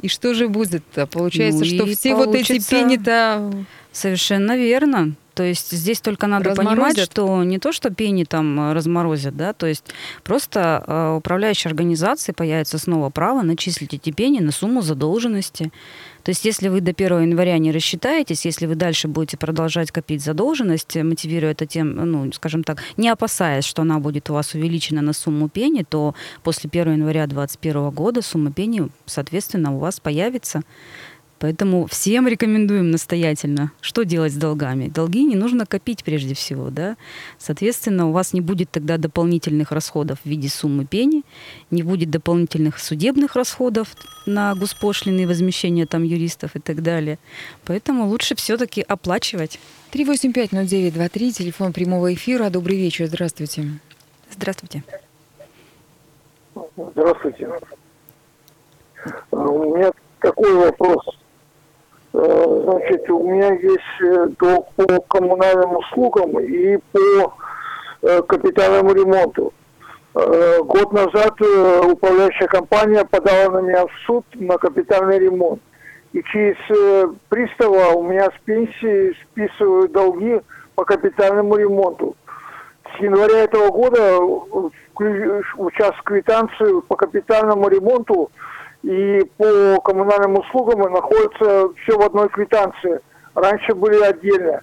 И 0.00 0.08
что 0.08 0.32
же 0.34 0.48
будет-то? 0.48 1.06
Получается, 1.06 1.64
ну, 1.64 1.66
что 1.66 1.86
все 1.86 2.14
вот 2.14 2.34
эти 2.34 2.58
пени-то... 2.58 3.52
Совершенно 3.92 4.56
верно. 4.56 5.14
То 5.34 5.42
есть 5.42 5.72
здесь 5.72 6.00
только 6.00 6.26
надо 6.26 6.54
понимать, 6.54 6.98
что 7.00 7.42
не 7.42 7.58
то, 7.58 7.72
что 7.72 7.90
пени 7.90 8.24
там 8.24 8.58
э, 8.60 8.72
разморозят, 8.72 9.36
да, 9.36 9.52
то 9.52 9.66
есть 9.66 9.84
просто 10.22 10.84
э, 10.86 11.16
управляющей 11.16 11.68
организации 11.68 12.32
появится 12.32 12.78
снова 12.78 13.10
право 13.10 13.42
начислить 13.42 13.94
эти 13.94 14.10
пени 14.10 14.38
на 14.38 14.52
сумму 14.52 14.80
задолженности. 14.80 15.72
То 16.22 16.30
есть 16.30 16.44
если 16.46 16.68
вы 16.68 16.80
до 16.80 16.92
1 16.92 17.22
января 17.22 17.58
не 17.58 17.70
рассчитаетесь, 17.70 18.46
если 18.46 18.64
вы 18.66 18.76
дальше 18.76 19.08
будете 19.08 19.36
продолжать 19.36 19.90
копить 19.90 20.22
задолженность, 20.22 20.96
мотивируя 20.96 21.52
это 21.52 21.66
тем, 21.66 21.94
ну, 21.96 22.32
скажем 22.32 22.64
так, 22.64 22.82
не 22.96 23.10
опасаясь, 23.10 23.64
что 23.64 23.82
она 23.82 23.98
будет 23.98 24.30
у 24.30 24.34
вас 24.34 24.54
увеличена 24.54 25.02
на 25.02 25.12
сумму 25.12 25.48
пени, 25.50 25.84
то 25.86 26.14
после 26.42 26.70
1 26.72 26.94
января 26.94 27.26
2021 27.26 27.90
года 27.90 28.22
сумма 28.22 28.52
пени, 28.52 28.88
соответственно, 29.04 29.74
у 29.74 29.78
вас 29.78 30.00
появится. 30.00 30.62
Поэтому 31.38 31.86
всем 31.86 32.28
рекомендуем 32.28 32.90
настоятельно, 32.90 33.72
что 33.80 34.04
делать 34.04 34.32
с 34.32 34.36
долгами. 34.36 34.88
Долги 34.88 35.24
не 35.24 35.34
нужно 35.34 35.66
копить 35.66 36.04
прежде 36.04 36.34
всего, 36.34 36.70
да. 36.70 36.96
Соответственно, 37.38 38.08
у 38.08 38.12
вас 38.12 38.32
не 38.32 38.40
будет 38.40 38.70
тогда 38.70 38.96
дополнительных 38.96 39.72
расходов 39.72 40.18
в 40.24 40.28
виде 40.28 40.48
суммы 40.48 40.86
пени, 40.86 41.22
не 41.70 41.82
будет 41.82 42.10
дополнительных 42.10 42.78
судебных 42.78 43.36
расходов 43.36 43.88
на 44.26 44.54
госпошлины, 44.54 45.26
возмещение 45.26 45.86
там 45.86 46.02
юристов 46.02 46.56
и 46.56 46.60
так 46.60 46.82
далее. 46.82 47.18
Поэтому 47.64 48.06
лучше 48.06 48.34
все-таки 48.36 48.82
оплачивать. 48.82 49.58
3850923, 49.92 51.30
телефон 51.32 51.72
прямого 51.72 52.14
эфира. 52.14 52.48
Добрый 52.50 52.76
вечер, 52.76 53.06
здравствуйте. 53.06 53.68
Здравствуйте. 54.30 54.82
Здравствуйте. 56.76 57.48
У 59.30 59.76
меня 59.76 59.92
такой 60.20 60.54
вопрос. 60.54 61.04
Э, 62.14 62.62
значит, 62.64 63.10
у 63.10 63.28
меня 63.28 63.52
есть 63.54 64.00
э, 64.00 64.28
долг 64.38 64.68
по 64.76 65.00
коммунальным 65.08 65.76
услугам 65.76 66.38
и 66.38 66.78
по 66.92 67.34
э, 68.02 68.22
капитальному 68.22 68.92
ремонту. 68.92 69.52
Год 70.14 70.92
назад 70.92 71.40
управляющая 71.90 72.46
компания 72.46 73.04
подала 73.04 73.50
на 73.50 73.66
меня 73.66 73.84
в 73.84 73.90
суд 74.06 74.24
на 74.34 74.56
капитальный 74.58 75.18
ремонт. 75.18 75.60
И 76.12 76.22
через 76.30 76.56
пристава 77.28 77.96
у 77.96 78.04
меня 78.04 78.26
с 78.26 78.44
пенсии 78.44 79.12
списывают 79.24 79.90
долги 79.90 80.40
по 80.76 80.84
капитальному 80.84 81.56
ремонту. 81.56 82.14
С 82.96 83.00
января 83.00 83.38
этого 83.40 83.72
года 83.72 84.20
участок 85.56 86.04
квитанции 86.04 86.80
по 86.86 86.94
капитальному 86.94 87.66
ремонту 87.66 88.30
и 88.84 89.24
по 89.38 89.80
коммунальным 89.80 90.38
услугам 90.38 90.92
находятся 90.92 91.70
все 91.82 91.98
в 91.98 92.02
одной 92.02 92.28
квитанции. 92.28 93.00
Раньше 93.34 93.74
были 93.74 94.00
отдельно. 94.02 94.60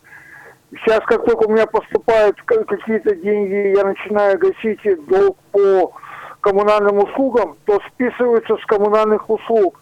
Сейчас, 0.72 1.00
как 1.08 1.26
только 1.26 1.48
у 1.48 1.52
меня 1.52 1.66
поступают 1.66 2.40
какие-то 2.44 3.16
деньги, 3.16 3.76
я 3.76 3.84
начинаю 3.84 4.38
гасить 4.38 4.80
долг 5.08 5.38
по 5.52 5.92
коммунальным 6.40 7.00
услугам, 7.00 7.58
то 7.66 7.80
списываются 7.90 8.58
с 8.58 8.66
коммунальных 8.68 9.28
услуг. 9.28 9.82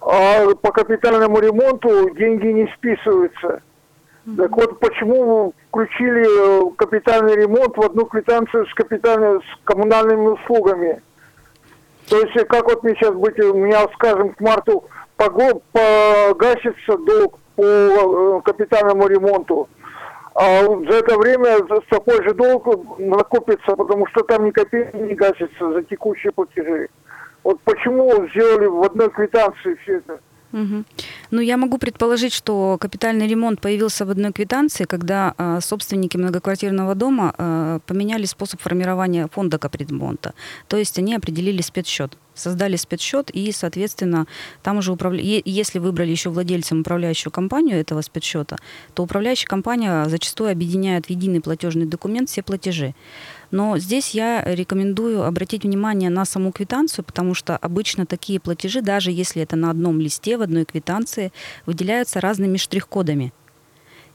А 0.00 0.46
по 0.62 0.70
капитальному 0.70 1.38
ремонту 1.40 2.10
деньги 2.14 2.46
не 2.46 2.72
списываются. 2.76 3.62
Так 4.36 4.56
вот, 4.56 4.78
почему 4.78 5.52
включили 5.68 6.74
капитальный 6.76 7.36
ремонт 7.36 7.76
в 7.76 7.82
одну 7.82 8.06
квитанцию 8.06 8.66
с, 8.66 8.74
капитальной, 8.74 9.40
с 9.40 9.64
коммунальными 9.64 10.28
услугами? 10.28 11.02
То 12.08 12.18
есть, 12.18 12.48
как 12.48 12.64
вот 12.64 12.82
мне 12.82 12.94
сейчас 12.94 13.14
быть, 13.14 13.38
у 13.40 13.54
меня, 13.54 13.86
скажем, 13.94 14.32
к 14.34 14.40
марту 14.40 14.84
погасится 15.16 16.98
долг 16.98 17.38
по 17.56 17.62
э, 17.62 18.40
капитальному 18.44 19.06
ремонту, 19.08 19.68
а 20.34 20.62
за 20.64 20.98
это 20.98 21.18
время 21.18 21.58
такой 21.88 22.22
же 22.22 22.34
долг 22.34 22.98
накопится, 22.98 23.74
потому 23.74 24.06
что 24.08 24.22
там 24.22 24.44
ни 24.44 24.50
копейки 24.50 24.94
не 24.94 25.14
гасится 25.14 25.72
за 25.72 25.82
текущие 25.82 26.32
платежи. 26.32 26.88
Вот 27.42 27.60
почему 27.62 28.12
сделали 28.28 28.66
в 28.66 28.82
одной 28.82 29.08
квитанции 29.10 29.78
все 29.82 29.96
это? 29.96 30.20
Угу. 30.56 30.84
Ну, 31.32 31.40
я 31.42 31.56
могу 31.56 31.78
предположить, 31.78 32.32
что 32.32 32.78
капитальный 32.80 33.28
ремонт 33.28 33.60
появился 33.60 34.06
в 34.06 34.10
одной 34.10 34.32
квитанции, 34.32 34.84
когда 34.84 35.34
э, 35.36 35.60
собственники 35.60 36.16
многоквартирного 36.16 36.94
дома 36.94 37.34
э, 37.38 37.80
поменяли 37.86 38.26
способ 38.26 38.60
формирования 38.62 39.28
фонда 39.32 39.58
капремонта. 39.58 40.32
То 40.68 40.78
есть 40.78 40.98
они 40.98 41.14
определили 41.14 41.62
спецсчет 41.62 42.16
создали 42.36 42.76
спецсчет, 42.76 43.30
и, 43.30 43.50
соответственно, 43.52 44.26
там 44.62 44.78
уже 44.78 44.92
управля... 44.92 45.20
если 45.44 45.78
выбрали 45.78 46.10
еще 46.10 46.30
владельцем 46.30 46.80
управляющую 46.80 47.32
компанию 47.32 47.78
этого 47.78 48.02
спецсчета, 48.02 48.56
то 48.94 49.02
управляющая 49.02 49.48
компания 49.48 50.04
зачастую 50.08 50.50
объединяет 50.50 51.06
в 51.06 51.10
единый 51.10 51.40
платежный 51.40 51.86
документ 51.86 52.28
все 52.28 52.42
платежи. 52.42 52.94
Но 53.50 53.78
здесь 53.78 54.10
я 54.10 54.42
рекомендую 54.44 55.24
обратить 55.24 55.64
внимание 55.64 56.10
на 56.10 56.24
саму 56.24 56.52
квитанцию, 56.52 57.04
потому 57.04 57.34
что 57.34 57.56
обычно 57.56 58.06
такие 58.06 58.40
платежи, 58.40 58.82
даже 58.82 59.10
если 59.10 59.42
это 59.42 59.56
на 59.56 59.70
одном 59.70 60.00
листе, 60.00 60.36
в 60.36 60.42
одной 60.42 60.64
квитанции, 60.64 61.32
выделяются 61.64 62.20
разными 62.20 62.56
штрих-кодами. 62.56 63.32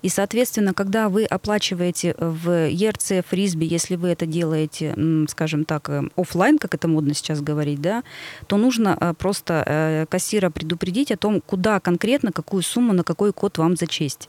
И, 0.01 0.09
соответственно, 0.09 0.73
когда 0.73 1.09
вы 1.09 1.25
оплачиваете 1.25 2.15
в 2.17 2.69
ERC, 2.69 3.23
фрисби, 3.27 3.65
если 3.65 3.95
вы 3.95 4.09
это 4.09 4.25
делаете, 4.25 4.95
скажем 5.27 5.63
так, 5.63 5.89
э, 5.89 6.03
офлайн, 6.15 6.57
как 6.57 6.73
это 6.73 6.87
модно 6.87 7.13
сейчас 7.13 7.41
говорить, 7.41 7.81
да, 7.81 8.03
то 8.47 8.57
нужно 8.57 8.97
э, 8.99 9.13
просто 9.13 9.63
э, 9.65 10.05
кассира 10.09 10.49
предупредить 10.49 11.11
о 11.11 11.17
том, 11.17 11.39
куда 11.41 11.79
конкретно, 11.79 12.31
какую 12.31 12.63
сумму, 12.63 12.93
на 12.93 13.03
какой 13.03 13.31
код 13.31 13.59
вам 13.59 13.75
зачесть. 13.75 14.27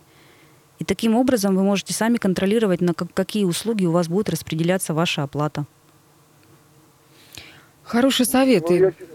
И 0.78 0.84
таким 0.84 1.14
образом 1.14 1.56
вы 1.56 1.62
можете 1.62 1.94
сами 1.94 2.18
контролировать, 2.18 2.80
на 2.80 2.92
какие 2.92 3.44
услуги 3.44 3.86
у 3.86 3.92
вас 3.92 4.08
будет 4.08 4.28
распределяться 4.28 4.92
ваша 4.92 5.22
оплата. 5.22 5.64
Хорошие 7.82 8.26
советы. 8.26 8.78
Ну, 8.78 8.86
я 8.86 9.11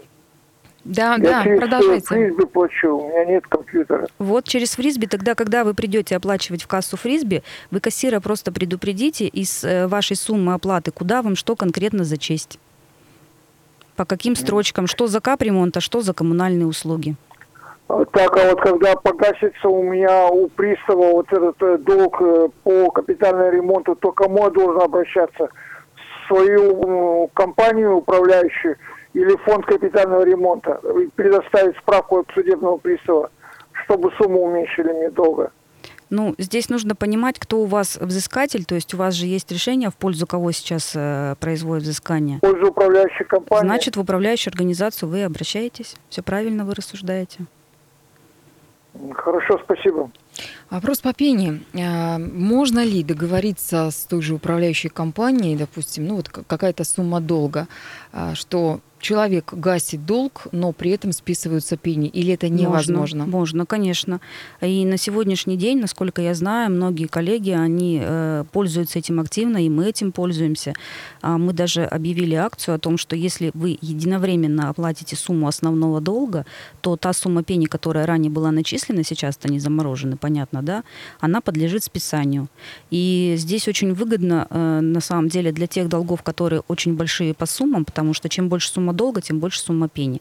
да, 0.84 1.14
я 1.14 1.18
да, 1.18 1.44
через 1.44 1.58
продолжайте. 1.58 2.06
фрисби 2.06 2.44
плачу, 2.46 2.96
у 2.96 3.08
меня 3.08 3.24
нет 3.24 3.46
компьютера. 3.46 4.06
Вот 4.18 4.44
через 4.44 4.72
фрисби, 4.72 5.06
тогда, 5.06 5.34
когда 5.34 5.64
вы 5.64 5.74
придете 5.74 6.16
оплачивать 6.16 6.62
в 6.62 6.66
кассу 6.66 6.96
фрисби, 6.96 7.42
вы 7.70 7.80
кассира 7.80 8.20
просто 8.20 8.52
предупредите 8.52 9.26
из 9.26 9.64
э, 9.64 9.86
вашей 9.86 10.16
суммы 10.16 10.54
оплаты, 10.54 10.90
куда 10.90 11.22
вам 11.22 11.36
что 11.36 11.56
конкретно 11.56 12.04
зачесть. 12.04 12.58
По 13.96 14.04
каким 14.04 14.36
строчкам, 14.36 14.86
что 14.86 15.08
за 15.08 15.20
капремонт, 15.20 15.76
а 15.76 15.80
что 15.80 16.00
за 16.00 16.14
коммунальные 16.14 16.66
услуги. 16.66 17.16
Так, 17.88 18.36
а 18.36 18.50
вот 18.50 18.60
когда 18.60 18.94
погасится 18.96 19.68
у 19.68 19.82
меня 19.82 20.26
у 20.26 20.48
пристава 20.48 21.12
вот 21.12 21.32
этот 21.32 21.60
э, 21.62 21.78
долг 21.78 22.20
э, 22.20 22.48
по 22.62 22.90
капитальному 22.90 23.50
ремонту, 23.50 23.96
то 23.96 24.12
кому 24.12 24.44
я 24.44 24.50
должен 24.50 24.82
обращаться? 24.82 25.48
В 25.96 26.28
свою 26.28 27.28
компанию 27.32 27.96
управляющую 27.96 28.76
или 29.14 29.36
фонд 29.44 29.66
капитального 29.66 30.24
ремонта, 30.24 30.80
предоставить 31.14 31.76
справку 31.78 32.20
от 32.20 32.28
судебного 32.34 32.78
пристава, 32.78 33.30
чтобы 33.84 34.12
сумму 34.18 34.42
уменьшили 34.42 34.92
мне 34.92 35.10
долго. 35.10 35.50
Ну, 36.10 36.34
здесь 36.38 36.70
нужно 36.70 36.94
понимать, 36.94 37.38
кто 37.38 37.60
у 37.60 37.66
вас 37.66 37.98
взыскатель, 37.98 38.64
то 38.64 38.74
есть 38.74 38.94
у 38.94 38.96
вас 38.96 39.14
же 39.14 39.26
есть 39.26 39.52
решение, 39.52 39.90
в 39.90 39.96
пользу 39.96 40.26
кого 40.26 40.52
сейчас 40.52 40.92
э, 40.94 41.34
производит 41.38 41.84
взыскание. 41.84 42.38
В 42.38 42.40
пользу 42.40 42.70
управляющей 42.70 43.26
компании. 43.26 43.66
Значит, 43.66 43.96
в 43.96 44.00
управляющую 44.00 44.50
организацию 44.50 45.08
вы 45.08 45.24
обращаетесь. 45.24 45.96
Все 46.08 46.22
правильно 46.22 46.64
вы 46.64 46.74
рассуждаете. 46.74 47.40
Хорошо, 49.14 49.60
спасибо. 49.64 50.10
Вопрос 50.70 50.98
по 50.98 51.14
пене. 51.14 51.62
А, 51.74 52.18
можно 52.18 52.84
ли 52.84 53.02
договориться 53.02 53.90
с 53.90 54.04
той 54.04 54.20
же 54.20 54.34
управляющей 54.34 54.90
компанией, 54.90 55.56
допустим, 55.56 56.06
ну 56.06 56.16
вот 56.16 56.28
какая-то 56.28 56.84
сумма 56.84 57.20
долга, 57.20 57.68
а, 58.12 58.34
что 58.34 58.80
человек 59.00 59.52
гасит 59.52 60.04
долг, 60.04 60.46
но 60.52 60.72
при 60.72 60.90
этом 60.90 61.12
списываются 61.12 61.76
пени? 61.76 62.08
Или 62.08 62.34
это 62.34 62.48
невозможно? 62.48 63.24
Можно, 63.24 63.26
можно, 63.26 63.66
конечно. 63.66 64.20
И 64.60 64.84
на 64.84 64.96
сегодняшний 64.96 65.56
день, 65.56 65.80
насколько 65.80 66.22
я 66.22 66.34
знаю, 66.34 66.70
многие 66.70 67.06
коллеги, 67.06 67.50
они 67.50 68.00
э, 68.02 68.44
пользуются 68.52 68.98
этим 68.98 69.20
активно, 69.20 69.64
и 69.64 69.68
мы 69.68 69.86
этим 69.86 70.12
пользуемся. 70.12 70.74
А 71.20 71.38
мы 71.38 71.52
даже 71.52 71.84
объявили 71.84 72.34
акцию 72.34 72.74
о 72.74 72.78
том, 72.78 72.98
что 72.98 73.16
если 73.16 73.50
вы 73.54 73.78
единовременно 73.80 74.68
оплатите 74.68 75.16
сумму 75.16 75.48
основного 75.48 76.00
долга, 76.00 76.44
то 76.80 76.96
та 76.96 77.12
сумма 77.12 77.42
пени, 77.42 77.66
которая 77.66 78.06
ранее 78.06 78.30
была 78.30 78.50
начислена, 78.50 79.04
сейчас-то 79.04 79.48
не 79.48 79.60
заморожены, 79.60 80.16
понятно, 80.16 80.57
да, 80.62 80.84
она 81.20 81.40
подлежит 81.40 81.84
списанию. 81.84 82.48
И 82.90 83.34
здесь 83.36 83.68
очень 83.68 83.94
выгодно, 83.94 84.46
э, 84.50 84.80
на 84.80 85.00
самом 85.00 85.28
деле, 85.28 85.52
для 85.52 85.66
тех 85.66 85.88
долгов, 85.88 86.22
которые 86.22 86.62
очень 86.68 86.96
большие 86.96 87.34
по 87.34 87.46
суммам, 87.46 87.84
потому 87.84 88.14
что 88.14 88.28
чем 88.28 88.48
больше 88.48 88.70
сумма 88.70 88.92
долга, 88.92 89.20
тем 89.20 89.38
больше 89.38 89.60
сумма 89.60 89.88
пени. 89.88 90.20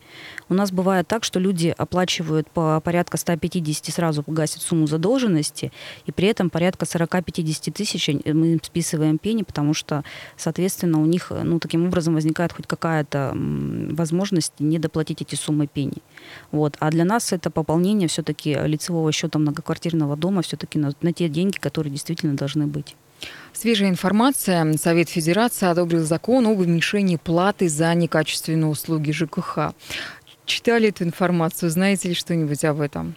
У 0.49 0.53
нас 0.53 0.71
бывает 0.71 1.07
так, 1.07 1.23
что 1.23 1.39
люди 1.39 1.73
оплачивают 1.77 2.49
по 2.49 2.79
порядка 2.81 3.17
150 3.17 3.93
сразу 3.93 4.23
погасят 4.23 4.61
сумму 4.61 4.87
задолженности, 4.87 5.71
и 6.05 6.11
при 6.11 6.27
этом 6.27 6.49
порядка 6.49 6.85
40-50 6.85 7.71
тысяч 7.71 8.07
мы 8.07 8.53
им 8.53 8.59
списываем 8.63 9.17
пени, 9.17 9.43
потому 9.43 9.73
что, 9.73 10.03
соответственно, 10.35 11.01
у 11.01 11.05
них 11.05 11.31
ну, 11.43 11.59
таким 11.59 11.85
образом 11.85 12.13
возникает 12.13 12.53
хоть 12.53 12.67
какая-то 12.67 13.33
возможность 13.35 14.53
не 14.59 14.79
доплатить 14.79 15.21
эти 15.21 15.35
суммы 15.35 15.67
пени. 15.67 15.97
Вот. 16.51 16.75
А 16.79 16.91
для 16.91 17.05
нас 17.05 17.33
это 17.33 17.49
пополнение 17.49 18.07
все-таки 18.07 18.57
лицевого 18.65 19.11
счета 19.11 19.39
многоквартирного 19.39 20.15
дома 20.15 20.26
все-таки 20.41 20.79
на, 20.79 20.93
на 21.01 21.13
те 21.13 21.29
деньги, 21.29 21.57
которые 21.57 21.91
действительно 21.91 22.35
должны 22.35 22.67
быть. 22.67 22.95
Свежая 23.53 23.89
информация. 23.89 24.71
Совет 24.77 25.09
Федерации 25.09 25.67
одобрил 25.67 26.03
закон 26.03 26.45
об 26.47 26.59
уменьшении 26.59 27.15
платы 27.15 27.69
за 27.69 27.93
некачественные 27.95 28.67
услуги 28.67 29.11
ЖКХ. 29.11 29.73
Читали 30.45 30.89
эту 30.89 31.03
информацию? 31.03 31.69
Знаете 31.69 32.09
ли 32.09 32.15
что-нибудь 32.15 32.63
об 32.63 32.79
этом? 32.79 33.15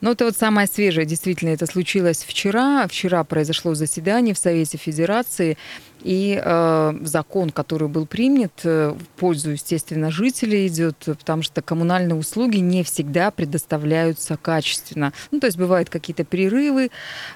Ну, 0.00 0.12
это 0.12 0.24
вот 0.24 0.36
самое 0.36 0.66
свежее. 0.66 1.04
Действительно, 1.04 1.50
это 1.50 1.66
случилось 1.66 2.24
вчера. 2.26 2.86
Вчера 2.88 3.22
произошло 3.24 3.74
заседание 3.74 4.34
в 4.34 4.38
Совете 4.38 4.78
Федерации. 4.78 5.58
И 6.02 6.40
э, 6.42 6.94
закон, 7.02 7.50
который 7.50 7.88
был 7.88 8.06
принят, 8.06 8.52
э, 8.64 8.90
в 8.98 9.20
пользу, 9.20 9.50
естественно, 9.50 10.10
жителей 10.10 10.66
идет, 10.66 10.96
потому 11.04 11.42
что 11.42 11.60
коммунальные 11.62 12.14
услуги 12.16 12.56
не 12.58 12.82
всегда 12.84 13.30
предоставляются 13.30 14.36
качественно. 14.36 15.12
Ну, 15.30 15.40
то 15.40 15.46
есть 15.46 15.58
бывают 15.58 15.90
какие-то 15.90 16.24
перерывы, 16.24 16.90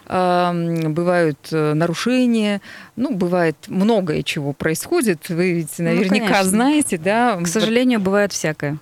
э, 0.07 0.89
бывают 0.89 1.39
нарушения, 1.51 2.61
ну, 2.97 3.15
бывает 3.15 3.57
многое 3.69 4.23
чего 4.23 4.53
происходит. 4.53 5.29
Вы 5.29 5.53
ведь 5.53 5.79
Ну, 5.79 5.85
наверняка 5.85 6.27
конечно. 6.27 6.45
знаете, 6.45 6.99
да? 6.99 7.37
К 7.43 7.47
сожалению, 7.47 8.01
бывает 8.01 8.33
всякое. 8.33 8.79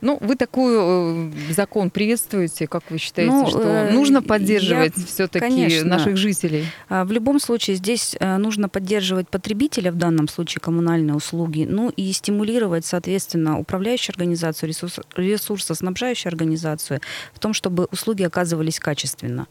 Ну, 0.00 0.18
вы 0.20 0.36
такой 0.36 0.74
э, 0.76 1.30
закон 1.50 1.90
приветствуете, 1.90 2.66
как 2.66 2.82
вы 2.90 2.98
считаете, 2.98 3.32
Ну, 3.32 3.46
что 3.48 3.62
э, 3.62 3.90
нужно 3.92 4.16
я- 4.18 4.22
поддерживать 4.22 4.94
все-таки 5.06 5.40
конечно. 5.46 5.88
наших 5.88 6.16
жителей? 6.16 6.66
А, 6.88 7.04
В 7.04 7.12
любом 7.12 7.40
случае 7.40 7.76
здесь 7.76 8.14
э, 8.18 8.36
нужно 8.36 8.68
поддерживать 8.68 9.25
потребителя, 9.30 9.92
в 9.92 9.96
данном 9.96 10.28
случае 10.28 10.60
коммунальные 10.60 11.14
услуги, 11.14 11.66
ну 11.68 11.90
и 11.90 12.12
стимулировать, 12.12 12.84
соответственно, 12.84 13.58
управляющую 13.58 14.12
организацию, 14.12 14.68
ресурс, 14.68 15.00
ресурсоснабжающую 15.16 16.30
организацию 16.30 17.00
в 17.32 17.38
том, 17.38 17.52
чтобы 17.52 17.88
услуги 17.92 18.22
оказывались 18.22 18.78
качественно. 18.78 19.46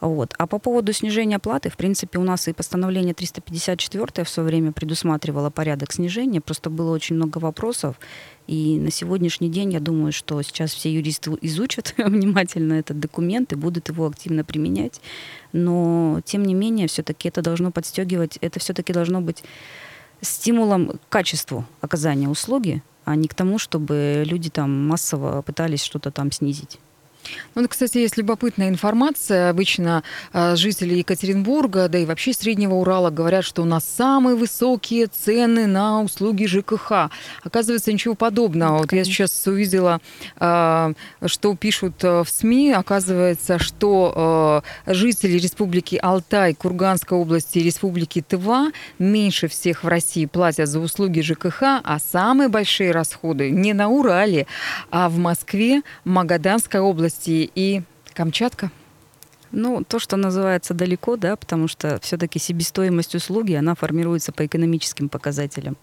Вот. 0.00 0.34
А 0.38 0.46
по 0.46 0.58
поводу 0.58 0.92
снижения 0.92 1.38
платы, 1.38 1.70
в 1.70 1.76
принципе, 1.76 2.18
у 2.18 2.24
нас 2.24 2.48
и 2.48 2.52
постановление 2.52 3.14
354 3.14 4.24
в 4.24 4.28
свое 4.28 4.46
время 4.46 4.72
предусматривало 4.72 5.50
порядок 5.50 5.92
снижения, 5.92 6.40
просто 6.40 6.70
было 6.70 6.92
очень 6.92 7.16
много 7.16 7.38
вопросов, 7.38 7.96
и 8.46 8.78
на 8.78 8.90
сегодняшний 8.90 9.48
день 9.48 9.72
я 9.72 9.80
думаю, 9.80 10.12
что 10.12 10.40
сейчас 10.42 10.72
все 10.72 10.92
юристы 10.92 11.36
изучат 11.42 11.94
внимательно 11.98 12.74
этот 12.74 12.98
документ 12.98 13.52
и 13.52 13.56
будут 13.56 13.88
его 13.88 14.06
активно 14.06 14.44
применять. 14.44 15.00
Но, 15.52 16.20
тем 16.24 16.44
не 16.44 16.54
менее, 16.54 16.88
все-таки 16.88 17.28
это 17.28 17.42
должно 17.42 17.70
подстегивать, 17.70 18.38
это 18.40 18.60
все-таки 18.60 18.92
должно 18.92 19.20
быть 19.20 19.44
стимулом 20.20 20.98
к 20.98 21.08
качеству 21.08 21.64
оказания 21.80 22.28
услуги, 22.28 22.82
а 23.04 23.16
не 23.16 23.28
к 23.28 23.34
тому, 23.34 23.58
чтобы 23.58 24.22
люди 24.26 24.50
там 24.50 24.86
массово 24.86 25.42
пытались 25.42 25.82
что-то 25.82 26.10
там 26.10 26.30
снизить. 26.32 26.78
Ну, 27.54 27.68
кстати, 27.68 27.98
есть 27.98 28.16
любопытная 28.16 28.68
информация. 28.68 29.50
Обычно 29.50 30.02
э, 30.32 30.56
жители 30.56 30.94
Екатеринбурга, 30.94 31.88
да 31.88 31.98
и 31.98 32.06
вообще 32.06 32.32
Среднего 32.32 32.74
Урала 32.74 33.10
говорят, 33.10 33.44
что 33.44 33.62
у 33.62 33.64
нас 33.64 33.84
самые 33.84 34.36
высокие 34.36 35.06
цены 35.06 35.66
на 35.66 36.02
услуги 36.02 36.46
ЖКХ. 36.46 37.10
Оказывается, 37.42 37.92
ничего 37.92 38.14
подобного. 38.14 38.78
Вот 38.78 38.92
я 38.92 39.04
сейчас 39.04 39.46
увидела, 39.46 40.00
э, 40.40 40.92
что 41.26 41.56
пишут 41.56 42.02
э, 42.02 42.22
в 42.24 42.28
СМИ. 42.28 42.72
Оказывается, 42.72 43.58
что 43.58 44.62
жители 44.86 45.38
Республики 45.38 45.98
Алтай, 46.02 46.54
Курганской 46.54 47.16
области 47.16 47.58
и 47.58 47.62
Республики 47.62 48.22
Тыва 48.26 48.70
меньше 48.98 49.48
всех 49.48 49.84
в 49.84 49.88
России 49.88 50.26
платят 50.26 50.68
за 50.68 50.80
услуги 50.80 51.20
ЖКХ, 51.20 51.62
а 51.84 51.98
самые 51.98 52.48
большие 52.48 52.92
расходы 52.92 53.50
не 53.50 53.72
на 53.72 53.88
Урале, 53.88 54.46
а 54.90 55.08
в 55.08 55.18
Москве, 55.18 55.82
Магаданской 56.04 56.80
области 56.80 57.11
и 57.26 57.82
Камчатка. 58.14 58.70
Ну, 59.50 59.84
то, 59.84 59.98
что 59.98 60.16
называется 60.16 60.72
далеко, 60.72 61.16
да, 61.16 61.36
потому 61.36 61.68
что 61.68 61.98
все-таки 62.02 62.38
себестоимость 62.38 63.14
услуги, 63.14 63.52
она 63.52 63.74
формируется 63.74 64.32
по 64.32 64.46
экономическим 64.46 65.10
показателям. 65.10 65.76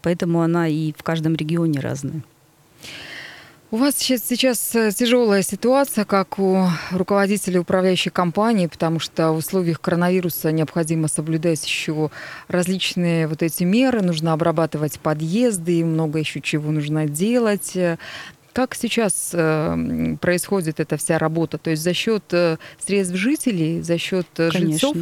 Поэтому 0.00 0.40
она 0.40 0.68
и 0.68 0.92
в 0.96 1.02
каждом 1.02 1.34
регионе 1.34 1.80
разная. 1.80 2.22
У 3.72 3.76
вас 3.76 3.94
сейчас, 3.96 4.24
сейчас 4.24 4.74
э, 4.74 4.90
тяжелая 4.90 5.42
ситуация, 5.42 6.04
как 6.04 6.40
у 6.40 6.66
руководителя 6.90 7.60
управляющей 7.60 8.10
компании, 8.10 8.66
потому 8.66 8.98
что 8.98 9.30
в 9.30 9.36
условиях 9.36 9.80
коронавируса 9.80 10.50
необходимо 10.50 11.06
соблюдать 11.06 11.64
еще 11.64 12.10
различные 12.48 13.28
вот 13.28 13.44
эти 13.44 13.62
меры, 13.62 14.02
нужно 14.02 14.32
обрабатывать 14.32 14.98
подъезды, 14.98 15.84
много 15.84 16.18
еще 16.18 16.40
чего 16.40 16.72
нужно 16.72 17.06
делать. 17.06 17.76
Как 18.52 18.74
сейчас 18.74 19.30
э, 19.32 20.16
происходит 20.20 20.80
эта 20.80 20.96
вся 20.96 21.18
работа? 21.18 21.58
То 21.58 21.70
есть 21.70 21.82
за 21.82 21.94
счет 21.94 22.24
э, 22.32 22.56
средств 22.84 23.16
жителей, 23.16 23.80
за 23.82 23.96
счет 23.98 24.26
э, 24.38 24.50
жильцов? 24.50 24.96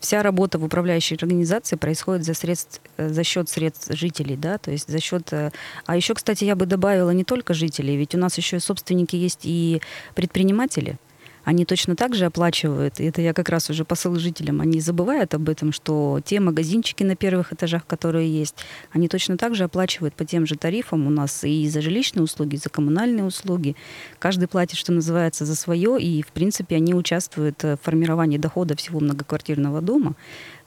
Вся 0.00 0.24
работа 0.24 0.58
в 0.58 0.64
управляющей 0.64 1.16
организации 1.16 1.76
происходит 1.76 2.24
за, 2.24 2.34
средств, 2.34 2.80
э, 2.96 3.08
за 3.08 3.22
счет 3.22 3.48
средств 3.48 3.94
жителей, 3.96 4.36
да, 4.36 4.58
то 4.58 4.72
есть 4.72 4.88
за 4.88 4.98
счет... 4.98 5.32
э, 5.32 5.52
А 5.86 5.96
еще, 5.96 6.14
кстати, 6.14 6.42
я 6.44 6.56
бы 6.56 6.66
добавила 6.66 7.10
не 7.10 7.22
только 7.22 7.54
жителей, 7.54 7.96
ведь 7.96 8.16
у 8.16 8.18
нас 8.18 8.36
еще 8.36 8.56
и 8.56 8.60
собственники 8.60 9.14
есть 9.14 9.40
и 9.44 9.80
предприниматели. 10.16 10.98
Они 11.44 11.64
точно 11.64 11.96
так 11.96 12.14
же 12.14 12.26
оплачивают, 12.26 13.00
это 13.00 13.20
я 13.20 13.32
как 13.32 13.48
раз 13.48 13.68
уже 13.70 13.84
посыл 13.84 14.16
жителям, 14.16 14.60
они 14.60 14.80
забывают 14.80 15.34
об 15.34 15.48
этом, 15.48 15.72
что 15.72 16.20
те 16.24 16.40
магазинчики 16.40 17.02
на 17.02 17.16
первых 17.16 17.52
этажах, 17.52 17.86
которые 17.86 18.32
есть, 18.32 18.56
они 18.92 19.08
точно 19.08 19.36
так 19.36 19.54
же 19.54 19.64
оплачивают 19.64 20.14
по 20.14 20.24
тем 20.24 20.46
же 20.46 20.56
тарифам 20.56 21.06
у 21.06 21.10
нас 21.10 21.44
и 21.44 21.68
за 21.68 21.80
жилищные 21.80 22.22
услуги, 22.22 22.54
и 22.54 22.58
за 22.58 22.68
коммунальные 22.68 23.24
услуги. 23.24 23.76
Каждый 24.18 24.46
платит, 24.46 24.76
что 24.76 24.92
называется, 24.92 25.44
за 25.44 25.56
свое, 25.56 26.00
и, 26.00 26.22
в 26.22 26.28
принципе, 26.28 26.76
они 26.76 26.94
участвуют 26.94 27.62
в 27.62 27.78
формировании 27.82 28.38
дохода 28.38 28.76
всего 28.76 29.00
многоквартирного 29.00 29.80
дома. 29.80 30.14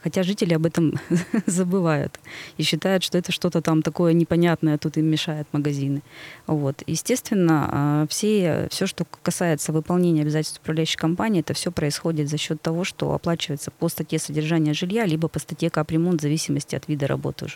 Хотя 0.06 0.22
жители 0.22 0.54
об 0.54 0.68
этом 0.68 0.94
забывают 1.48 2.20
и 2.58 2.64
считают, 2.64 3.02
что 3.02 3.18
это 3.18 3.32
что-то 3.32 3.64
там 3.64 3.82
такое 3.82 4.14
непонятное, 4.14 4.78
тут 4.78 4.98
им 4.98 5.08
мешают 5.08 5.48
магазины. 5.52 6.04
Вот. 6.46 6.84
Естественно, 6.86 7.70
а, 7.72 8.08
все, 8.08 8.68
все, 8.70 8.86
что 8.86 9.08
касается 9.24 9.72
выполнения 9.72 10.22
обязательств 10.22 10.60
управляющей 10.62 11.00
компании, 11.00 11.40
это 11.40 11.56
все 11.56 11.72
происходит 11.72 12.30
за 12.30 12.38
счет 12.38 12.62
того, 12.62 12.84
что 12.84 13.14
оплачивается 13.14 13.72
по 13.72 13.90
статье 13.90 14.20
содержания 14.20 14.76
жилья, 14.76 15.08
либо 15.08 15.28
по 15.28 15.40
статье 15.40 15.72
капремонт 15.72 16.20
в 16.20 16.22
зависимости 16.22 16.76
от 16.76 16.88
вида 16.88 17.08
работы 17.08 17.46
уже. 17.46 17.56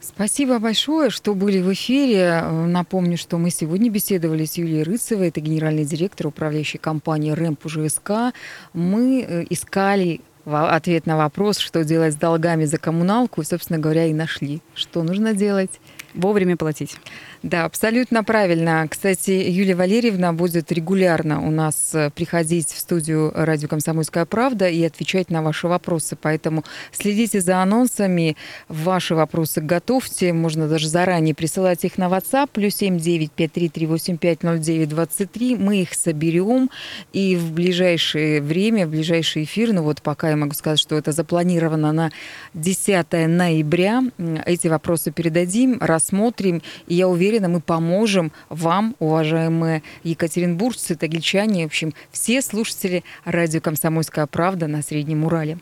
Спасибо 0.00 0.58
большое, 0.58 1.10
что 1.10 1.34
были 1.34 1.60
в 1.60 1.72
эфире. 1.74 2.42
Напомню, 2.42 3.16
что 3.16 3.38
мы 3.38 3.50
сегодня 3.50 3.88
беседовали 3.88 4.46
с 4.46 4.54
Юлией 4.54 4.82
Рыцевой, 4.82 5.28
это 5.28 5.40
генеральный 5.40 5.84
директор 5.84 6.26
управляющей 6.26 6.78
компании 6.78 7.30
РЭМП 7.30 7.66
УЖСК. 7.66 8.34
Мы 8.72 9.22
э, 9.22 9.44
искали 9.48 10.20
ответ 10.44 11.06
на 11.06 11.16
вопрос, 11.16 11.58
что 11.58 11.84
делать 11.84 12.14
с 12.14 12.16
долгами 12.16 12.64
за 12.64 12.78
коммуналку, 12.78 13.42
собственно 13.44 13.78
говоря, 13.78 14.06
и 14.06 14.12
нашли. 14.12 14.60
Что 14.74 15.02
нужно 15.02 15.34
делать? 15.34 15.80
Вовремя 16.14 16.56
платить. 16.56 16.98
Да, 17.42 17.64
абсолютно 17.64 18.22
правильно. 18.22 18.86
Кстати, 18.88 19.32
Юлия 19.32 19.74
Валерьевна 19.74 20.32
будет 20.32 20.70
регулярно 20.70 21.44
у 21.44 21.50
нас 21.50 21.90
э, 21.92 22.10
приходить 22.14 22.68
в 22.68 22.78
студию 22.78 23.32
радио 23.34 23.66
«Комсомольская 23.66 24.26
правда» 24.26 24.68
и 24.68 24.80
отвечать 24.84 25.28
на 25.28 25.42
ваши 25.42 25.66
вопросы. 25.66 26.14
Поэтому 26.14 26.62
следите 26.92 27.40
за 27.40 27.60
анонсами, 27.60 28.36
ваши 28.68 29.16
вопросы 29.16 29.60
готовьте. 29.60 30.32
Можно 30.32 30.68
даже 30.68 30.88
заранее 30.88 31.34
присылать 31.34 31.84
их 31.84 31.98
на 31.98 32.04
WhatsApp. 32.04 32.48
Плюс 32.52 32.80
7953-385-09-23. 32.80 35.56
Мы 35.58 35.82
их 35.82 35.94
соберем. 35.94 36.70
И 37.12 37.34
в 37.34 37.50
ближайшее 37.50 38.40
время, 38.40 38.86
в 38.86 38.90
ближайший 38.90 39.42
эфир, 39.42 39.72
ну 39.72 39.82
вот 39.82 40.00
пока 40.00 40.30
я 40.30 40.36
могу 40.36 40.54
сказать, 40.54 40.78
что 40.78 40.96
это 40.96 41.10
запланировано 41.10 41.90
на 41.90 42.12
10 42.54 43.04
ноября, 43.26 44.04
эти 44.46 44.68
вопросы 44.68 45.10
передадим, 45.10 45.78
рассмотрим. 45.80 46.62
И 46.86 46.94
я 46.94 47.08
уверена, 47.32 47.48
мы 47.48 47.60
поможем 47.60 48.30
вам, 48.50 48.94
уважаемые 48.98 49.82
екатеринбуржцы, 50.04 50.94
тагильчане, 50.96 51.64
в 51.64 51.66
общем, 51.66 51.94
все 52.10 52.42
слушатели 52.42 53.04
радио 53.24 53.60
«Комсомольская 53.60 54.26
правда» 54.26 54.66
на 54.66 54.82
Среднем 54.82 55.24
Урале. 55.24 55.58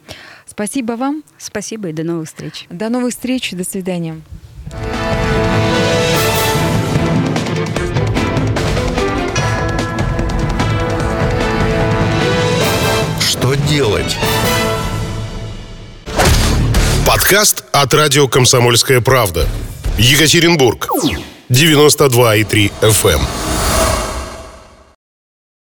Спасибо 0.46 0.92
вам. 0.92 1.22
Спасибо 1.38 1.90
и 1.90 1.92
до 1.92 2.02
новых 2.02 2.26
встреч. 2.28 2.66
До 2.70 2.88
новых 2.88 3.12
встреч. 3.12 3.52
До 3.52 3.64
свидания. 3.64 4.20
Что 13.20 13.54
делать? 13.68 14.16
Подкаст 17.06 17.64
от 17.72 17.94
радио 17.94 18.26
«Комсомольская 18.28 19.00
правда». 19.00 19.46
Екатеринбург. 19.98 20.88
92,3 21.50 22.70
FM. 22.80 23.49